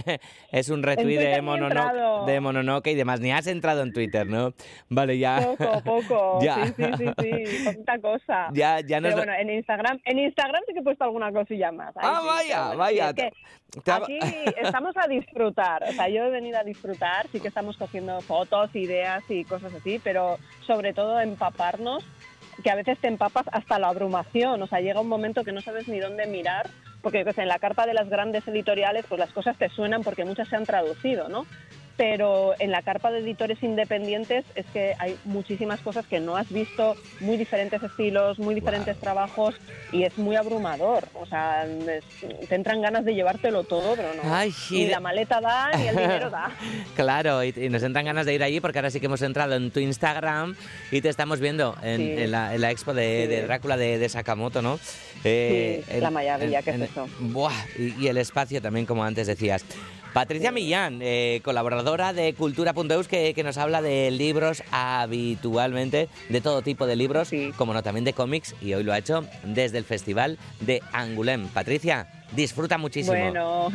[0.53, 2.27] es un retweet de, ni he Monono- entrado.
[2.27, 3.21] de Mononoke y demás.
[3.21, 4.53] Ni has entrado en Twitter, ¿no?
[4.89, 5.41] Vale, ya.
[5.41, 6.39] Poco, poco.
[6.43, 6.67] Ya.
[6.67, 8.49] Sí, sí, sí, sí, tanta cosa.
[8.53, 11.73] Ya- ya Pero da- bueno, en Instagram, en Instagram sí que he puesto alguna cosilla
[11.73, 11.97] más.
[11.97, 13.09] Ahí Ah, sí, vaya, bueno, vaya.
[13.09, 13.33] es que
[13.91, 14.19] Aquí
[14.63, 18.69] estamos a disfrutar, o sea, yo he venido a disfrutar, sí que estamos cogiendo fotos,
[18.77, 22.05] ideas y cosas así, pero sobre todo empaparnos,
[22.63, 25.61] que a veces te empapas hasta la abrumación, o sea, llega un momento que no
[25.61, 26.69] sabes ni dónde mirar,
[27.03, 30.25] porque sé, en la carta de las grandes editoriales pues las cosas te suenan porque
[30.25, 31.47] muchas se han traducido, ¿no?
[31.97, 36.51] Pero en la carpa de editores independientes es que hay muchísimas cosas que no has
[36.51, 39.55] visto, muy diferentes estilos, muy diferentes trabajos
[39.93, 41.05] y es muy abrumador.
[41.15, 44.35] O sea, es- te entran ganas de llevártelo todo, pero no.
[44.35, 46.51] Ay, y ni la maleta da, ni el dinero da.
[46.97, 49.55] Claro, y, y nos entran ganas de ir allí porque ahora sí que hemos entrado
[49.55, 50.57] en tu Instagram
[50.91, 52.23] y te estamos viendo en, Sí.
[52.23, 53.35] en la, en la expo de, Sí.
[53.35, 54.79] de Drácula de, de Sakamoto, ¿no?
[55.23, 57.09] Sí, la maravilla que es eso.
[57.21, 59.65] Buah, y, y el espacio también, como antes decías.
[60.13, 66.87] Patricia Millán, eh, colaboradora de Cultura.eus, que, nos habla de libros habitualmente, de todo tipo
[66.87, 70.39] de libros, como no también de cómics, y hoy lo ha hecho desde el Festival
[70.61, 71.49] de Angoulême.
[71.49, 73.17] Patricia, disfruta muchísimo.
[73.17, 73.73] Bueno,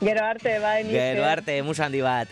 [0.00, 2.28] gero arte, bai, Gero arte, musandi bat.